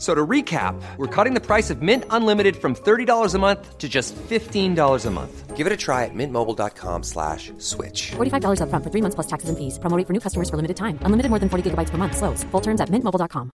So 0.00 0.14
to 0.14 0.26
recap, 0.26 0.80
we're 0.96 1.14
cutting 1.14 1.34
the 1.34 1.44
price 1.44 1.68
of 1.68 1.82
Mint 1.82 2.04
Unlimited 2.08 2.56
from 2.56 2.74
$30 2.74 3.34
a 3.34 3.38
month 3.38 3.76
to 3.76 3.86
just 3.86 4.16
$15 4.16 5.06
a 5.06 5.10
month. 5.10 5.56
Give 5.56 5.66
it 5.66 5.72
a 5.74 5.76
try 5.76 6.06
at 6.06 6.14
mintmobile.com 6.14 7.02
slash 7.02 7.52
switch. 7.58 8.12
$45 8.16 8.62
upfront 8.62 8.82
for 8.82 8.90
three 8.90 9.02
months 9.02 9.14
plus 9.14 9.26
taxes 9.26 9.50
and 9.50 9.58
fees. 9.58 9.78
Promo 9.78 9.98
rate 9.98 10.06
for 10.06 10.14
new 10.14 10.20
customers 10.20 10.48
for 10.48 10.56
limited 10.56 10.78
time. 10.78 10.98
Unlimited 11.04 11.28
more 11.28 11.38
than 11.38 11.50
40 11.50 11.70
gigabytes 11.70 11.90
per 11.90 11.98
month. 11.98 12.16
Slows. 12.16 12.44
Full 12.44 12.62
terms 12.62 12.80
at 12.80 12.88
mintmobile.com. 12.88 13.50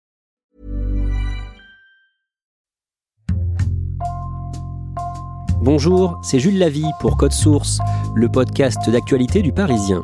Bonjour, 5.63 6.19
c'est 6.21 6.37
Jules 6.37 6.59
Lavie 6.59 6.85
pour 6.99 7.17
Code 7.17 7.33
Source, 7.33 7.79
le 8.13 8.29
podcast 8.29 8.87
d'actualité 8.87 9.41
du 9.41 9.51
Parisien. 9.51 10.03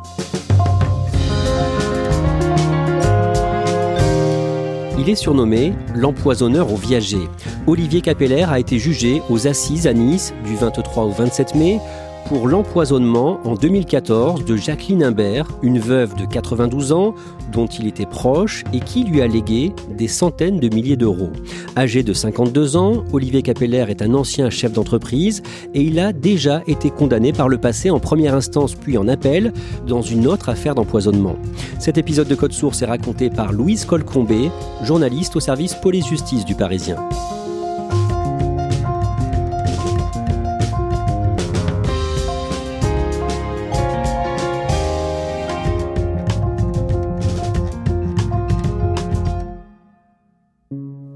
Il 5.04 5.10
est 5.10 5.16
surnommé 5.16 5.72
l'empoisonneur 5.96 6.72
au 6.72 6.76
viager. 6.76 7.28
Olivier 7.66 8.02
Capeller 8.02 8.46
a 8.48 8.60
été 8.60 8.78
jugé 8.78 9.20
aux 9.30 9.48
assises 9.48 9.88
à 9.88 9.92
Nice 9.92 10.32
du 10.44 10.54
23 10.54 11.06
au 11.06 11.10
27 11.10 11.56
mai 11.56 11.80
pour 12.26 12.48
l'empoisonnement 12.48 13.40
en 13.44 13.54
2014 13.54 14.44
de 14.44 14.56
Jacqueline 14.56 15.02
Imbert, 15.02 15.46
une 15.62 15.78
veuve 15.78 16.14
de 16.14 16.24
92 16.24 16.92
ans 16.92 17.14
dont 17.52 17.66
il 17.66 17.86
était 17.86 18.06
proche 18.06 18.64
et 18.72 18.80
qui 18.80 19.04
lui 19.04 19.20
a 19.20 19.26
légué 19.26 19.72
des 19.96 20.08
centaines 20.08 20.58
de 20.58 20.74
milliers 20.74 20.96
d'euros. 20.96 21.30
Âgé 21.76 22.02
de 22.02 22.12
52 22.12 22.76
ans, 22.76 23.04
Olivier 23.12 23.42
Capeller 23.42 23.86
est 23.88 24.02
un 24.02 24.14
ancien 24.14 24.50
chef 24.50 24.72
d'entreprise 24.72 25.42
et 25.74 25.82
il 25.82 25.98
a 25.98 26.12
déjà 26.12 26.62
été 26.66 26.90
condamné 26.90 27.32
par 27.32 27.48
le 27.48 27.58
passé 27.58 27.90
en 27.90 28.00
première 28.00 28.34
instance 28.34 28.74
puis 28.74 28.98
en 28.98 29.08
appel 29.08 29.52
dans 29.86 30.02
une 30.02 30.26
autre 30.26 30.48
affaire 30.48 30.74
d'empoisonnement. 30.74 31.36
Cet 31.78 31.98
épisode 31.98 32.28
de 32.28 32.34
Code 32.34 32.52
Source 32.52 32.82
est 32.82 32.86
raconté 32.86 33.30
par 33.30 33.52
Louise 33.52 33.84
Colcombé, 33.84 34.50
journaliste 34.82 35.36
au 35.36 35.40
service 35.40 35.74
police-justice 35.74 36.44
du 36.44 36.54
Parisien. 36.54 36.96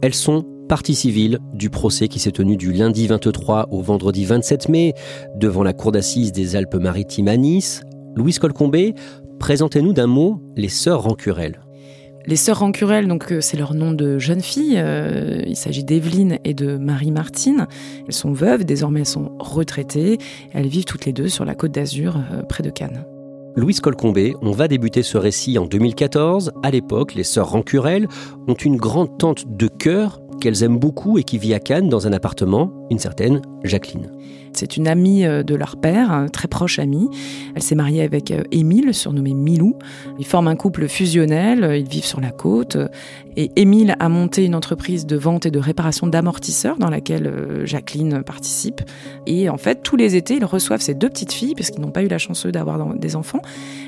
Elles 0.07 0.15
sont 0.15 0.45
partie 0.69 0.95
civile 0.95 1.41
du 1.53 1.69
procès 1.69 2.07
qui 2.07 2.21
s'est 2.21 2.31
tenu 2.31 2.57
du 2.57 2.73
lundi 2.73 3.09
23 3.09 3.71
au 3.73 3.83
vendredi 3.83 4.25
27 4.25 4.69
mai 4.69 4.95
devant 5.35 5.65
la 5.65 5.73
cour 5.73 5.91
d'assises 5.91 6.31
des 6.31 6.55
Alpes-Maritimes 6.55 7.27
à 7.27 7.37
Nice. 7.37 7.83
Louise 8.15 8.39
Colcombé, 8.39 8.95
présentez-nous 9.41 9.93
d'un 9.93 10.07
mot 10.07 10.41
les 10.55 10.69
sœurs 10.69 11.03
Rancurel. 11.03 11.61
Les 12.25 12.37
sœurs 12.37 12.61
Rancurel, 12.61 13.09
donc 13.09 13.33
euh, 13.33 13.41
c'est 13.41 13.57
leur 13.57 13.75
nom 13.75 13.91
de 13.91 14.21
jeune 14.21 14.43
fille. 14.43 14.77
Euh, 14.77 15.43
il 15.45 15.57
s'agit 15.57 15.83
d'Evelyne 15.83 16.39
et 16.45 16.55
de 16.55 16.77
Marie-Martine. 16.77 17.67
Elles 18.07 18.15
sont 18.15 18.33
veuves, 18.33 18.65
désormais 18.65 19.01
elles 19.01 19.07
sont 19.07 19.33
retraitées. 19.41 20.19
Elles 20.53 20.69
vivent 20.69 20.85
toutes 20.85 21.05
les 21.05 21.13
deux 21.13 21.27
sur 21.27 21.45
la 21.45 21.57
côte 21.57 21.73
d'Azur, 21.73 22.17
euh, 22.17 22.43
près 22.43 22.63
de 22.63 22.71
Cannes. 22.71 23.05
Louise 23.57 23.81
Colcombé, 23.81 24.35
on 24.43 24.51
va 24.51 24.69
débuter 24.69 25.03
ce 25.03 25.17
récit 25.17 25.57
en 25.57 25.65
2014. 25.65 26.53
À 26.63 26.71
l'époque, 26.71 27.15
les 27.15 27.25
sœurs 27.25 27.49
Rancurel 27.49 28.07
ont 28.47 28.55
une 28.55 28.77
grande 28.77 29.17
tante 29.17 29.45
de 29.49 29.67
cœur 29.67 30.21
qu'elles 30.43 30.63
aiment 30.63 30.79
beaucoup 30.79 31.17
et 31.17 31.23
qui 31.23 31.39
vit 31.39 31.55
à 31.55 31.59
Cannes 31.59 31.89
dans 31.89 32.07
un 32.07 32.13
appartement, 32.13 32.71
une 32.91 32.99
certaine 32.99 33.41
Jacqueline. 33.65 34.13
C'est 34.57 34.77
une 34.77 34.89
amie 34.89 35.25
euh, 35.25 35.43
de 35.43 35.55
leur 35.55 35.77
père, 35.77 36.27
très 36.33 36.49
proche 36.49 36.79
amie. 36.79 37.09
Elle 37.55 37.63
s'est 37.63 37.75
mariée 37.75 38.03
avec 38.03 38.31
euh, 38.31 38.43
Émile, 38.51 38.95
surnommé 38.95 39.35
Milou. 39.35 39.75
Ils 40.19 40.27
forment 40.27 40.49
un 40.49 40.57
couple 40.57 40.89
fusionnel, 40.89 41.63
euh, 41.63 41.77
ils 41.77 41.89
vivent 41.89 42.05
sur 42.05 42.21
la 42.21 42.31
côte. 42.31 42.79
Et 43.37 43.51
Émile 43.57 43.97
a 44.01 44.09
monté 44.09 44.47
une 44.47 44.55
entreprise 44.55 45.05
de 45.05 45.17
vente 45.17 45.45
et 45.45 45.51
de 45.51 45.59
réparation 45.59 46.07
d'amortisseurs 46.07 46.79
dans 46.79 46.89
laquelle 46.89 47.31
Jacqueline 47.65 48.23
participe. 48.23 48.81
Et 49.27 49.51
en 49.51 49.59
fait, 49.59 49.83
tous 49.83 49.97
les 49.97 50.17
étés, 50.17 50.37
ils 50.37 50.45
reçoivent 50.45 50.81
ces 50.81 50.95
deux 50.95 51.11
petites 51.11 51.33
filles, 51.33 51.55
parce 51.55 51.71
qu'ils 51.71 51.83
n'ont 51.83 51.91
pas 51.91 52.03
eu 52.03 52.09
la 52.09 52.17
chance 52.17 52.47
d'avoir 52.47 52.95
des 52.95 53.15
enfants. 53.15 53.43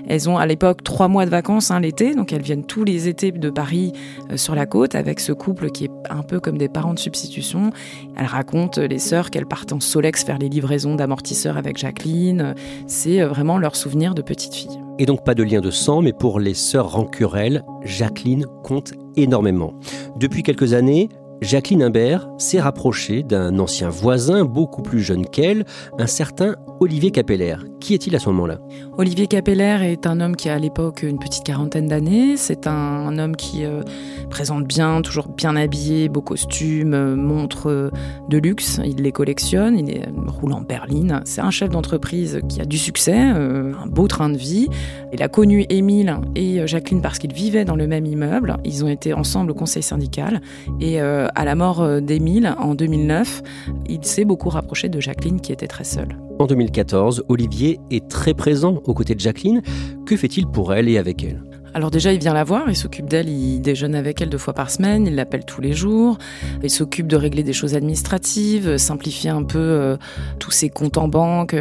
Elles 0.06 0.28
ont 0.28 0.36
à 0.36 0.44
l'époque 0.44 0.84
trois 0.84 1.08
mois 1.08 1.24
de 1.24 1.30
vacances 1.30 1.70
hein, 1.70 1.80
l'été, 1.80 2.14
donc 2.14 2.30
elles 2.30 2.42
viennent 2.42 2.66
tous 2.66 2.84
les 2.84 3.08
étés 3.08 3.32
de 3.32 3.48
Paris 3.48 3.94
sur 4.36 4.54
la 4.54 4.66
côte 4.66 4.94
avec 4.94 5.18
ce 5.18 5.32
couple 5.32 5.70
qui 5.70 5.84
est 5.84 5.90
un 6.10 6.22
peu 6.22 6.40
comme 6.40 6.58
des 6.58 6.68
parents 6.68 6.92
de 6.92 6.98
substitution. 6.98 7.70
Elles 8.18 8.26
racontent, 8.26 8.82
les 8.82 8.98
sœurs, 8.98 9.30
qu'elles 9.30 9.46
partent 9.46 9.72
en 9.72 9.80
Solex 9.80 10.24
faire 10.24 10.38
les 10.38 10.50
livraison 10.58 10.96
d'amortisseurs 10.96 11.56
avec 11.56 11.78
Jacqueline. 11.78 12.54
C'est 12.88 13.22
euh, 13.22 13.28
vraiment 13.28 13.58
leur 13.58 13.76
souvenir 13.76 14.14
de 14.14 14.22
petite 14.22 14.54
fille. 14.54 14.80
Et 14.98 15.06
donc 15.06 15.24
pas 15.24 15.36
de 15.36 15.44
lien 15.44 15.60
de 15.60 15.70
sang, 15.70 16.02
mais 16.02 16.12
pour 16.12 16.40
les 16.40 16.54
sœurs 16.54 16.90
Rancurel, 16.90 17.64
Jacqueline 17.84 18.46
compte 18.64 18.92
énormément. 19.14 19.74
Depuis 20.16 20.42
quelques 20.42 20.72
années, 20.72 21.08
Jacqueline 21.40 21.84
Imbert 21.84 22.28
s'est 22.38 22.60
rapprochée 22.60 23.22
d'un 23.22 23.60
ancien 23.60 23.88
voisin 23.88 24.44
beaucoup 24.44 24.82
plus 24.82 25.00
jeune 25.00 25.24
qu'elle, 25.26 25.64
un 25.96 26.08
certain 26.08 26.56
Olivier 26.80 27.12
Capeller. 27.12 27.54
Qui 27.80 27.94
est-il 27.94 28.14
à 28.16 28.18
ce 28.18 28.28
moment-là? 28.30 28.58
Olivier 28.96 29.28
Capeller 29.28 29.78
est 29.82 30.06
un 30.06 30.20
homme 30.20 30.34
qui 30.34 30.48
a 30.48 30.54
à 30.54 30.58
l'époque 30.58 31.02
une 31.02 31.18
petite 31.18 31.44
quarantaine 31.44 31.86
d'années. 31.86 32.36
C'est 32.36 32.66
un, 32.66 33.16
homme 33.18 33.36
qui 33.36 33.64
euh, 33.64 33.82
présente 34.30 34.64
bien, 34.64 35.00
toujours 35.00 35.28
bien 35.28 35.54
habillé, 35.54 36.08
beau 36.08 36.20
costume, 36.20 36.94
euh, 36.94 37.14
montre 37.14 37.70
euh, 37.70 37.90
de 38.28 38.38
luxe. 38.38 38.80
Il 38.84 38.96
les 38.96 39.12
collectionne, 39.12 39.78
il 39.78 39.90
est, 39.90 40.08
roule 40.26 40.52
en 40.52 40.60
berline. 40.60 41.20
C'est 41.24 41.40
un 41.40 41.50
chef 41.50 41.70
d'entreprise 41.70 42.40
qui 42.48 42.60
a 42.60 42.64
du 42.64 42.78
succès, 42.78 43.16
un 43.16 43.86
beau 43.86 44.08
train 44.08 44.28
de 44.28 44.36
vie. 44.36 44.68
Il 45.12 45.22
a 45.22 45.28
connu 45.28 45.64
Émile 45.68 46.16
et 46.34 46.66
Jacqueline 46.66 47.00
parce 47.00 47.18
qu'ils 47.18 47.32
vivaient 47.32 47.64
dans 47.64 47.76
le 47.76 47.86
même 47.86 48.06
immeuble. 48.06 48.56
Ils 48.64 48.84
ont 48.84 48.88
été 48.88 49.14
ensemble 49.14 49.52
au 49.52 49.54
conseil 49.54 49.82
syndical. 49.82 50.40
Et 50.80 51.00
à 51.00 51.44
la 51.44 51.54
mort 51.54 52.00
d'Émile 52.00 52.54
en 52.58 52.74
2009, 52.74 53.42
il 53.88 54.04
s'est 54.04 54.24
beaucoup 54.24 54.48
rapproché 54.48 54.88
de 54.88 55.00
Jacqueline 55.00 55.40
qui 55.40 55.52
était 55.52 55.68
très 55.68 55.84
seule. 55.84 56.16
En 56.38 56.46
2014, 56.46 57.24
Olivier 57.28 57.80
est 57.90 58.08
très 58.08 58.32
présent 58.32 58.80
aux 58.84 58.94
côtés 58.94 59.16
de 59.16 59.20
Jacqueline. 59.20 59.60
Que 60.06 60.16
fait-il 60.16 60.46
pour 60.46 60.72
elle 60.72 60.88
et 60.88 60.96
avec 60.96 61.24
elle? 61.24 61.42
Alors 61.78 61.92
déjà, 61.92 62.12
il 62.12 62.18
vient 62.18 62.34
la 62.34 62.42
voir, 62.42 62.68
il 62.68 62.74
s'occupe 62.74 63.08
d'elle, 63.08 63.28
il 63.28 63.60
déjeune 63.60 63.94
avec 63.94 64.20
elle 64.20 64.28
deux 64.28 64.36
fois 64.36 64.52
par 64.52 64.68
semaine, 64.68 65.06
il 65.06 65.14
l'appelle 65.14 65.44
tous 65.44 65.60
les 65.60 65.74
jours, 65.74 66.18
il 66.64 66.70
s'occupe 66.70 67.06
de 67.06 67.14
régler 67.14 67.44
des 67.44 67.52
choses 67.52 67.76
administratives, 67.76 68.78
simplifier 68.78 69.30
un 69.30 69.44
peu 69.44 69.60
euh, 69.60 69.96
tous 70.40 70.50
ses 70.50 70.70
comptes 70.70 70.98
en 70.98 71.06
banque. 71.06 71.54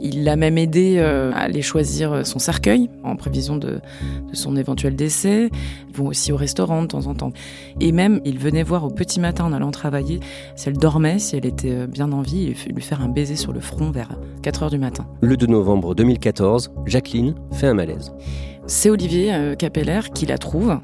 Il 0.00 0.24
l'a 0.24 0.34
même 0.34 0.58
aidé 0.58 0.96
euh, 0.98 1.30
à 1.32 1.42
aller 1.42 1.62
choisir 1.62 2.26
son 2.26 2.40
cercueil 2.40 2.90
en 3.04 3.14
prévision 3.14 3.56
de, 3.56 3.78
son 4.32 4.56
éventuel 4.56 4.96
décès. 4.96 5.48
Ils 5.88 5.96
vont 5.96 6.08
aussi 6.08 6.32
au 6.32 6.36
restaurant 6.36 6.82
de 6.82 6.88
temps 6.88 7.06
en 7.06 7.14
temps. 7.14 7.32
Et 7.78 7.92
même, 7.92 8.20
il 8.24 8.40
venait 8.40 8.64
voir 8.64 8.82
au 8.82 8.90
petit 8.90 9.20
matin 9.20 9.44
en 9.44 9.52
allant 9.52 9.70
travailler 9.70 10.18
si 10.56 10.70
elle 10.70 10.76
dormait, 10.76 11.20
si 11.20 11.36
elle 11.36 11.46
était 11.46 11.70
euh, 11.70 11.86
bien 11.86 12.10
en 12.10 12.22
vie, 12.22 12.48
et 12.48 12.72
lui 12.72 12.82
faire 12.82 13.00
un 13.00 13.08
baiser 13.08 13.36
sur 13.36 13.52
le 13.52 13.60
front 13.60 13.92
vers 13.92 14.18
4 14.42 14.64
heures 14.64 14.70
du 14.70 14.78
matin. 14.78 15.06
Le 15.20 15.36
2 15.36 15.46
novembre 15.46 15.94
2014, 15.94 16.72
Jacqueline 16.86 17.36
fait 17.52 17.68
un 17.68 17.74
malaise. 17.74 18.12
C'est 18.66 18.90
Olivier 18.90 19.34
euh, 19.34 19.54
Capeller 19.56 20.00
qui 20.14 20.24
la 20.24 20.38
trouve. 20.38 20.78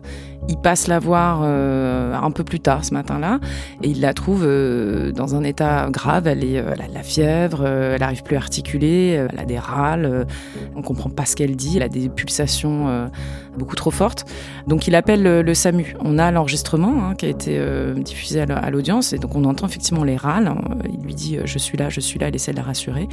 Il 0.49 0.57
passe 0.57 0.89
la 0.89 0.99
voir 0.99 1.41
euh, 1.43 2.15
un 2.15 2.31
peu 2.31 2.43
plus 2.43 2.59
tard 2.59 2.85
ce 2.85 2.93
matin-là 2.95 3.39
et 3.83 3.89
il 3.89 4.01
la 4.01 4.15
trouve 4.15 4.45
euh, 4.45 5.13
dans 5.13 5.35
un 5.37 5.45
état 5.45 5.89
grave. 5.91 6.27
Elle, 6.27 6.43
est, 6.43 6.55
elle 6.55 6.81
a 6.81 6.89
de 6.89 6.95
la 6.95 7.03
fièvre, 7.03 7.67
elle 7.67 8.01
n'arrive 8.01 8.23
plus 8.23 8.37
à 8.37 8.39
articuler, 8.39 9.27
elle 9.31 9.39
a 9.39 9.45
des 9.45 9.59
râles, 9.59 10.27
on 10.75 10.83
comprend 10.83 11.11
pas 11.11 11.27
ce 11.27 11.37
qu'elle 11.37 11.55
dit, 11.55 11.77
elle 11.77 11.83
a 11.83 11.89
des 11.89 12.09
pulsations 12.09 13.11
beaucoup 13.59 13.77
trop 13.77 13.91
fortes. 13.91 14.25
Donc 14.67 14.87
il 14.87 14.95
appelle 14.95 15.23
le, 15.23 15.55
SAMU. 15.55 15.97
On 16.01 16.19
a 16.19 16.31
l'enregistrement 16.31 17.05
hein, 17.05 17.15
qui 17.15 17.27
a 17.27 17.29
été 17.29 17.61
diffusé 17.97 18.41
à 18.41 18.71
l'audience 18.71 19.13
et 19.13 19.19
donc 19.19 19.35
on 19.35 19.45
entend 19.45 19.67
effectivement 19.67 20.05
les 20.05 20.17
râles. 20.17 20.53
Il 20.93 21.05
lui 21.05 21.15
dit 21.15 21.39
je 21.45 21.59
suis 21.59 21.77
là, 21.77 21.91
je 21.91 22.01
suis 22.01 22.19
là, 22.19 22.29
il 22.29 22.35
essaie 22.35 22.53
de 22.53 22.57
la 22.57 22.63
rassurer. 22.63 23.09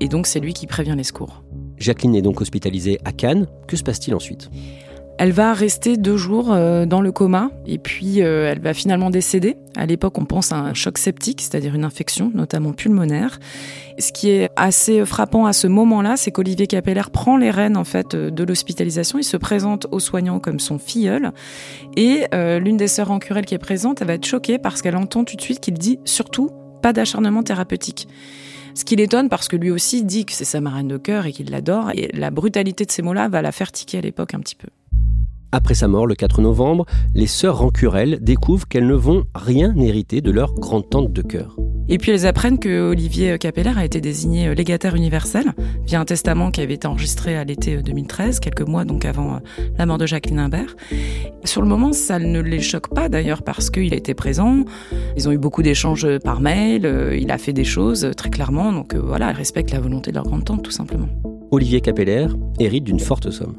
Et 0.00 0.08
donc 0.08 0.26
c'est 0.26 0.40
lui 0.40 0.52
qui 0.52 0.66
prévient 0.66 0.94
les 0.96 1.04
secours. 1.04 1.42
Jacqueline 1.82 2.14
est 2.14 2.22
donc 2.22 2.40
hospitalisée 2.40 2.98
à 3.04 3.12
Cannes. 3.12 3.46
Que 3.66 3.76
se 3.76 3.82
passe-t-il 3.82 4.14
ensuite? 4.14 4.48
Elle 5.18 5.32
va 5.32 5.52
rester 5.52 5.96
deux 5.98 6.16
jours 6.16 6.52
euh, 6.52 6.86
dans 6.86 7.00
le 7.00 7.12
coma 7.12 7.50
et 7.66 7.78
puis 7.78 8.22
euh, 8.22 8.50
elle 8.50 8.60
va 8.60 8.72
finalement 8.72 9.10
décéder. 9.10 9.56
À 9.76 9.84
l'époque, 9.84 10.16
on 10.18 10.24
pense 10.24 10.52
à 10.52 10.56
un 10.56 10.74
choc 10.74 10.96
septique, 10.96 11.42
c'est-à-dire 11.42 11.74
une 11.74 11.84
infection, 11.84 12.32
notamment 12.34 12.72
pulmonaire. 12.72 13.38
Ce 13.98 14.10
qui 14.10 14.30
est 14.30 14.48
assez 14.56 15.04
frappant 15.04 15.44
à 15.44 15.52
ce 15.52 15.66
moment-là, 15.66 16.16
c'est 16.16 16.30
qu'Olivier 16.30 16.66
Capeller 16.66 17.02
prend 17.12 17.36
les 17.36 17.50
rênes 17.50 17.76
en 17.76 17.84
fait 17.84 18.16
de 18.16 18.44
l'hospitalisation. 18.44 19.18
Il 19.18 19.24
se 19.24 19.36
présente 19.36 19.86
aux 19.90 20.00
soignants 20.00 20.40
comme 20.40 20.58
son 20.58 20.78
filleul 20.78 21.32
et 21.96 22.24
l'une 22.32 22.78
des 22.78 22.88
sœurs 22.88 23.10
en 23.10 23.18
querelle 23.18 23.44
qui 23.44 23.54
est 23.54 23.58
présente, 23.58 24.00
elle 24.00 24.08
va 24.08 24.14
être 24.14 24.26
choquée 24.26 24.58
parce 24.58 24.82
qu'elle 24.82 24.96
entend 24.96 25.24
tout 25.24 25.36
de 25.36 25.42
suite 25.42 25.60
qu'il 25.60 25.74
dit 25.74 26.00
surtout 26.04 26.50
pas 26.82 26.92
d'acharnement 26.92 27.42
thérapeutique. 27.42 28.08
Ce 28.74 28.84
qui 28.84 28.96
l'étonne 28.96 29.28
parce 29.28 29.48
que 29.48 29.56
lui 29.56 29.70
aussi 29.70 30.02
dit 30.04 30.24
que 30.24 30.32
c'est 30.32 30.44
sa 30.44 30.60
marraine 30.60 30.88
de 30.88 30.96
cœur 30.96 31.26
et 31.26 31.32
qu'il 31.32 31.50
l'adore. 31.50 31.90
Et 31.94 32.10
la 32.14 32.30
brutalité 32.30 32.84
de 32.84 32.90
ces 32.90 33.02
mots-là 33.02 33.28
va 33.28 33.42
la 33.42 33.52
faire 33.52 33.70
tiquer 33.72 33.98
à 33.98 34.00
l'époque 34.00 34.34
un 34.34 34.40
petit 34.40 34.54
peu. 34.54 34.68
Après 35.54 35.74
sa 35.74 35.86
mort, 35.86 36.06
le 36.06 36.14
4 36.14 36.40
novembre, 36.40 36.86
les 37.14 37.26
sœurs 37.26 37.58
Rancurel 37.58 38.18
découvrent 38.22 38.66
qu'elles 38.66 38.86
ne 38.86 38.94
vont 38.94 39.24
rien 39.34 39.76
hériter 39.76 40.22
de 40.22 40.30
leur 40.30 40.54
grande-tante 40.54 41.12
de 41.12 41.20
cœur. 41.20 41.56
Et 41.90 41.98
puis 41.98 42.10
elles 42.10 42.26
apprennent 42.26 42.58
que 42.58 42.90
Olivier 42.90 43.36
Capeller 43.38 43.72
a 43.76 43.84
été 43.84 44.00
désigné 44.00 44.54
légataire 44.54 44.94
universel 44.94 45.52
via 45.84 46.00
un 46.00 46.06
testament 46.06 46.50
qui 46.50 46.62
avait 46.62 46.72
été 46.72 46.86
enregistré 46.86 47.36
à 47.36 47.44
l'été 47.44 47.76
2013, 47.82 48.40
quelques 48.40 48.62
mois 48.62 48.86
donc 48.86 49.04
avant 49.04 49.34
euh, 49.34 49.38
la 49.76 49.84
mort 49.84 49.98
de 49.98 50.06
Jacqueline 50.06 50.38
Imbert. 50.38 50.74
Sur 51.44 51.60
le 51.60 51.68
moment, 51.68 51.92
ça 51.92 52.18
ne 52.18 52.40
les 52.40 52.60
choque 52.60 52.94
pas 52.94 53.10
d'ailleurs 53.10 53.42
parce 53.42 53.68
qu'il 53.68 53.92
a 53.92 53.96
été 53.96 54.14
présent. 54.14 54.64
Ils 55.18 55.28
ont 55.28 55.32
eu 55.32 55.38
beaucoup 55.38 55.62
d'échanges 55.62 56.06
par 56.20 56.40
mail, 56.40 56.86
euh, 56.86 57.14
il 57.14 57.30
a 57.30 57.36
fait 57.36 57.52
des 57.52 57.64
choses 57.64 58.10
très 58.16 58.30
clairement, 58.30 58.72
donc 58.72 58.94
euh, 58.94 59.02
voilà, 59.04 59.30
ils 59.32 59.36
respectent 59.36 59.72
la 59.72 59.80
volonté 59.80 60.12
de 60.12 60.16
leur 60.16 60.24
grande-tante 60.24 60.62
tout 60.62 60.70
simplement. 60.70 61.08
Olivier 61.50 61.82
Capeller 61.82 62.28
hérite 62.58 62.84
d'une 62.84 63.00
forte 63.00 63.30
somme. 63.30 63.54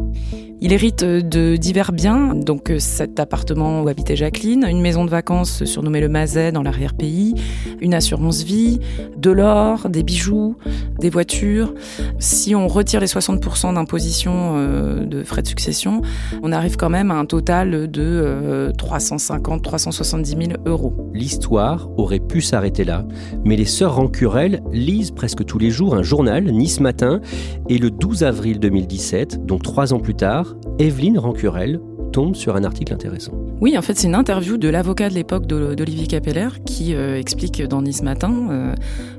Il 0.65 0.71
hérite 0.71 1.03
de 1.03 1.57
divers 1.57 1.91
biens, 1.91 2.33
donc 2.33 2.71
euh, 2.71 2.79
cet 2.79 3.19
appartement 3.19 3.81
où 3.83 3.89
habitait 3.89 4.15
Jacqueline, 4.15 4.63
une 4.63 4.79
maison 4.79 5.03
de 5.03 5.09
vacances 5.09 5.65
surnommée 5.65 5.99
le 5.99 6.07
Mazet 6.07 6.53
dans 6.53 6.63
l'arrière-pays, 6.63 7.35
une 7.81 7.93
assurance 7.93 8.43
vie, 8.43 8.79
de 9.17 9.29
l'or, 9.29 9.89
des 9.89 10.03
bijoux, 10.03 10.55
des 11.01 11.09
voitures. 11.09 11.73
Si 12.17 12.55
on 12.55 12.69
retire 12.69 13.01
les 13.01 13.07
60% 13.07 13.73
d'imposition 13.73 14.53
euh, 14.55 15.05
de 15.05 15.23
frais 15.23 15.41
de 15.41 15.47
succession, 15.47 16.01
on 16.43 16.53
arrive 16.53 16.77
quand 16.77 16.89
même 16.89 17.11
à 17.11 17.15
un 17.15 17.25
total 17.25 17.91
de 17.91 18.71
350, 18.77 19.61
370 19.61 20.29
000 20.29 20.61
euros. 20.65 20.93
L'histoire 21.13 21.89
aurait 21.97 22.21
pu 22.21 22.39
s'arrêter 22.39 22.85
là, 22.85 23.05
mais 23.43 23.57
les 23.57 23.65
sœurs 23.65 23.95
Rancurel 23.95 24.61
lisent 24.71 25.11
presque 25.11 25.43
tous 25.43 25.59
les 25.59 25.71
jours 25.71 25.93
un 25.93 26.03
journal, 26.03 26.45
Nice 26.45 26.79
Matin, 26.79 27.19
et 27.67 27.77
le 27.77 27.91
12 27.91 28.23
avril 28.23 28.59
2017, 28.61 29.45
donc 29.45 29.61
trois 29.61 29.93
ans 29.93 29.99
plus 29.99 30.15
tard, 30.15 30.52
Evelyne 30.79 31.17
Rancurel 31.17 31.79
tombe 32.13 32.35
sur 32.35 32.55
un 32.55 32.63
article 32.63 32.93
intéressant. 32.93 33.33
Oui, 33.59 33.77
en 33.77 33.81
fait, 33.81 33.97
c'est 33.97 34.07
une 34.07 34.15
interview 34.15 34.57
de 34.57 34.69
l'avocat 34.69 35.09
de 35.09 35.15
l'époque 35.15 35.47
d'Olivier 35.47 36.05
Capeller 36.05 36.49
qui 36.65 36.93
euh, 36.93 37.19
explique 37.19 37.61
dans 37.63 37.81
Nice 37.81 38.03
Matin 38.03 38.47
euh, 38.51 38.75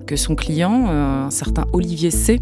que 0.06 0.16
son 0.16 0.34
client, 0.34 0.86
euh, 0.88 1.24
un 1.26 1.30
certain 1.30 1.64
Olivier 1.72 2.10
C, 2.10 2.40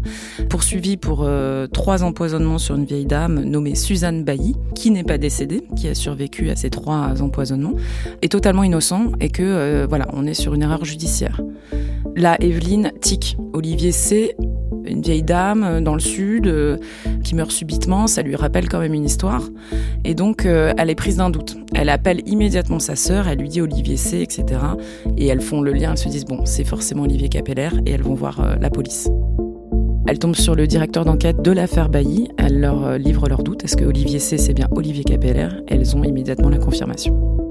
poursuivi 0.49 0.95
pour 0.95 1.27
trois 1.73 2.03
empoisonnements 2.03 2.59
sur 2.59 2.75
une 2.75 2.85
vieille 2.85 3.05
dame 3.05 3.43
nommée 3.43 3.75
Suzanne 3.75 4.23
Bailly, 4.23 4.55
qui 4.75 4.91
n'est 4.91 5.03
pas 5.03 5.17
décédée, 5.17 5.63
qui 5.75 5.87
a 5.87 5.95
survécu 5.95 6.49
à 6.49 6.55
ces 6.55 6.69
trois 6.69 7.21
empoisonnements, 7.21 7.73
est 8.21 8.31
totalement 8.31 8.63
innocent 8.63 9.11
et 9.19 9.29
que 9.29 9.85
voilà, 9.87 10.07
on 10.13 10.25
est 10.27 10.33
sur 10.33 10.53
une 10.53 10.61
erreur 10.61 10.85
judiciaire. 10.85 11.41
Là, 12.15 12.37
Evelyne 12.41 12.91
tic. 13.01 13.37
Olivier 13.53 13.91
C 13.91 14.35
une 14.85 15.01
vieille 15.01 15.23
dame 15.23 15.63
euh, 15.63 15.81
dans 15.81 15.93
le 15.93 15.99
sud 15.99 16.47
euh, 16.47 16.77
qui 17.23 17.35
meurt 17.35 17.51
subitement, 17.51 18.07
ça 18.07 18.21
lui 18.21 18.35
rappelle 18.35 18.69
quand 18.69 18.79
même 18.79 18.93
une 18.93 19.05
histoire. 19.05 19.43
Et 20.03 20.13
donc, 20.13 20.45
euh, 20.45 20.73
elle 20.77 20.89
est 20.89 20.95
prise 20.95 21.17
d'un 21.17 21.29
doute. 21.29 21.57
Elle 21.75 21.89
appelle 21.89 22.21
immédiatement 22.27 22.79
sa 22.79 22.95
sœur, 22.95 23.27
elle 23.27 23.39
lui 23.39 23.49
dit 23.49 23.61
Olivier 23.61 23.97
C, 23.97 24.21
etc. 24.21 24.59
Et 25.17 25.27
elles 25.27 25.41
font 25.41 25.61
le 25.61 25.73
lien, 25.73 25.91
elles 25.91 25.97
se 25.97 26.09
disent, 26.09 26.25
bon, 26.25 26.45
c'est 26.45 26.63
forcément 26.63 27.03
Olivier 27.03 27.29
Capeller, 27.29 27.69
et 27.85 27.91
elles 27.91 28.03
vont 28.03 28.13
voir 28.13 28.57
la 28.59 28.69
police. 28.69 29.09
Elle 30.07 30.19
tombe 30.19 30.35
sur 30.35 30.55
le 30.55 30.67
directeur 30.67 31.05
d'enquête 31.05 31.41
de 31.41 31.51
l'affaire 31.51 31.89
Bailly, 31.89 32.29
elle 32.37 32.59
leur 32.59 32.97
livre 32.97 33.27
leur 33.27 33.43
doute, 33.43 33.63
est-ce 33.63 33.77
que 33.77 33.85
Olivier 33.85 34.19
C, 34.19 34.37
c'est 34.37 34.53
bien 34.53 34.67
Olivier 34.71 35.03
Capeller 35.03 35.49
Elles 35.67 35.95
ont 35.95 36.03
immédiatement 36.03 36.49
la 36.49 36.57
confirmation. 36.57 37.42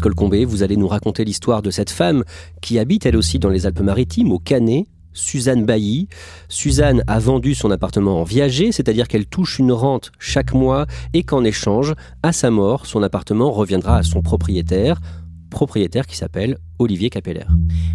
Colcombé, 0.00 0.44
vous 0.44 0.62
allez 0.62 0.76
nous 0.76 0.88
raconter 0.88 1.24
l'histoire 1.24 1.62
de 1.62 1.70
cette 1.70 1.90
femme 1.90 2.24
qui 2.60 2.78
habite 2.78 3.06
elle 3.06 3.16
aussi 3.16 3.38
dans 3.38 3.50
les 3.50 3.66
Alpes-Maritimes, 3.66 4.32
au 4.32 4.38
Canet, 4.38 4.86
Suzanne 5.12 5.64
Bailly. 5.64 6.08
Suzanne 6.48 7.02
a 7.06 7.18
vendu 7.18 7.54
son 7.54 7.70
appartement 7.70 8.20
en 8.20 8.24
viager, 8.24 8.72
c'est-à-dire 8.72 9.08
qu'elle 9.08 9.26
touche 9.26 9.58
une 9.58 9.72
rente 9.72 10.12
chaque 10.18 10.52
mois 10.52 10.86
et 11.14 11.22
qu'en 11.22 11.44
échange, 11.44 11.94
à 12.22 12.32
sa 12.32 12.50
mort, 12.50 12.86
son 12.86 13.02
appartement 13.02 13.50
reviendra 13.50 13.98
à 13.98 14.02
son 14.02 14.20
propriétaire, 14.20 15.00
propriétaire 15.50 16.06
qui 16.06 16.16
s'appelle 16.16 16.58
Olivier 16.78 17.08
Capeller. 17.08 17.44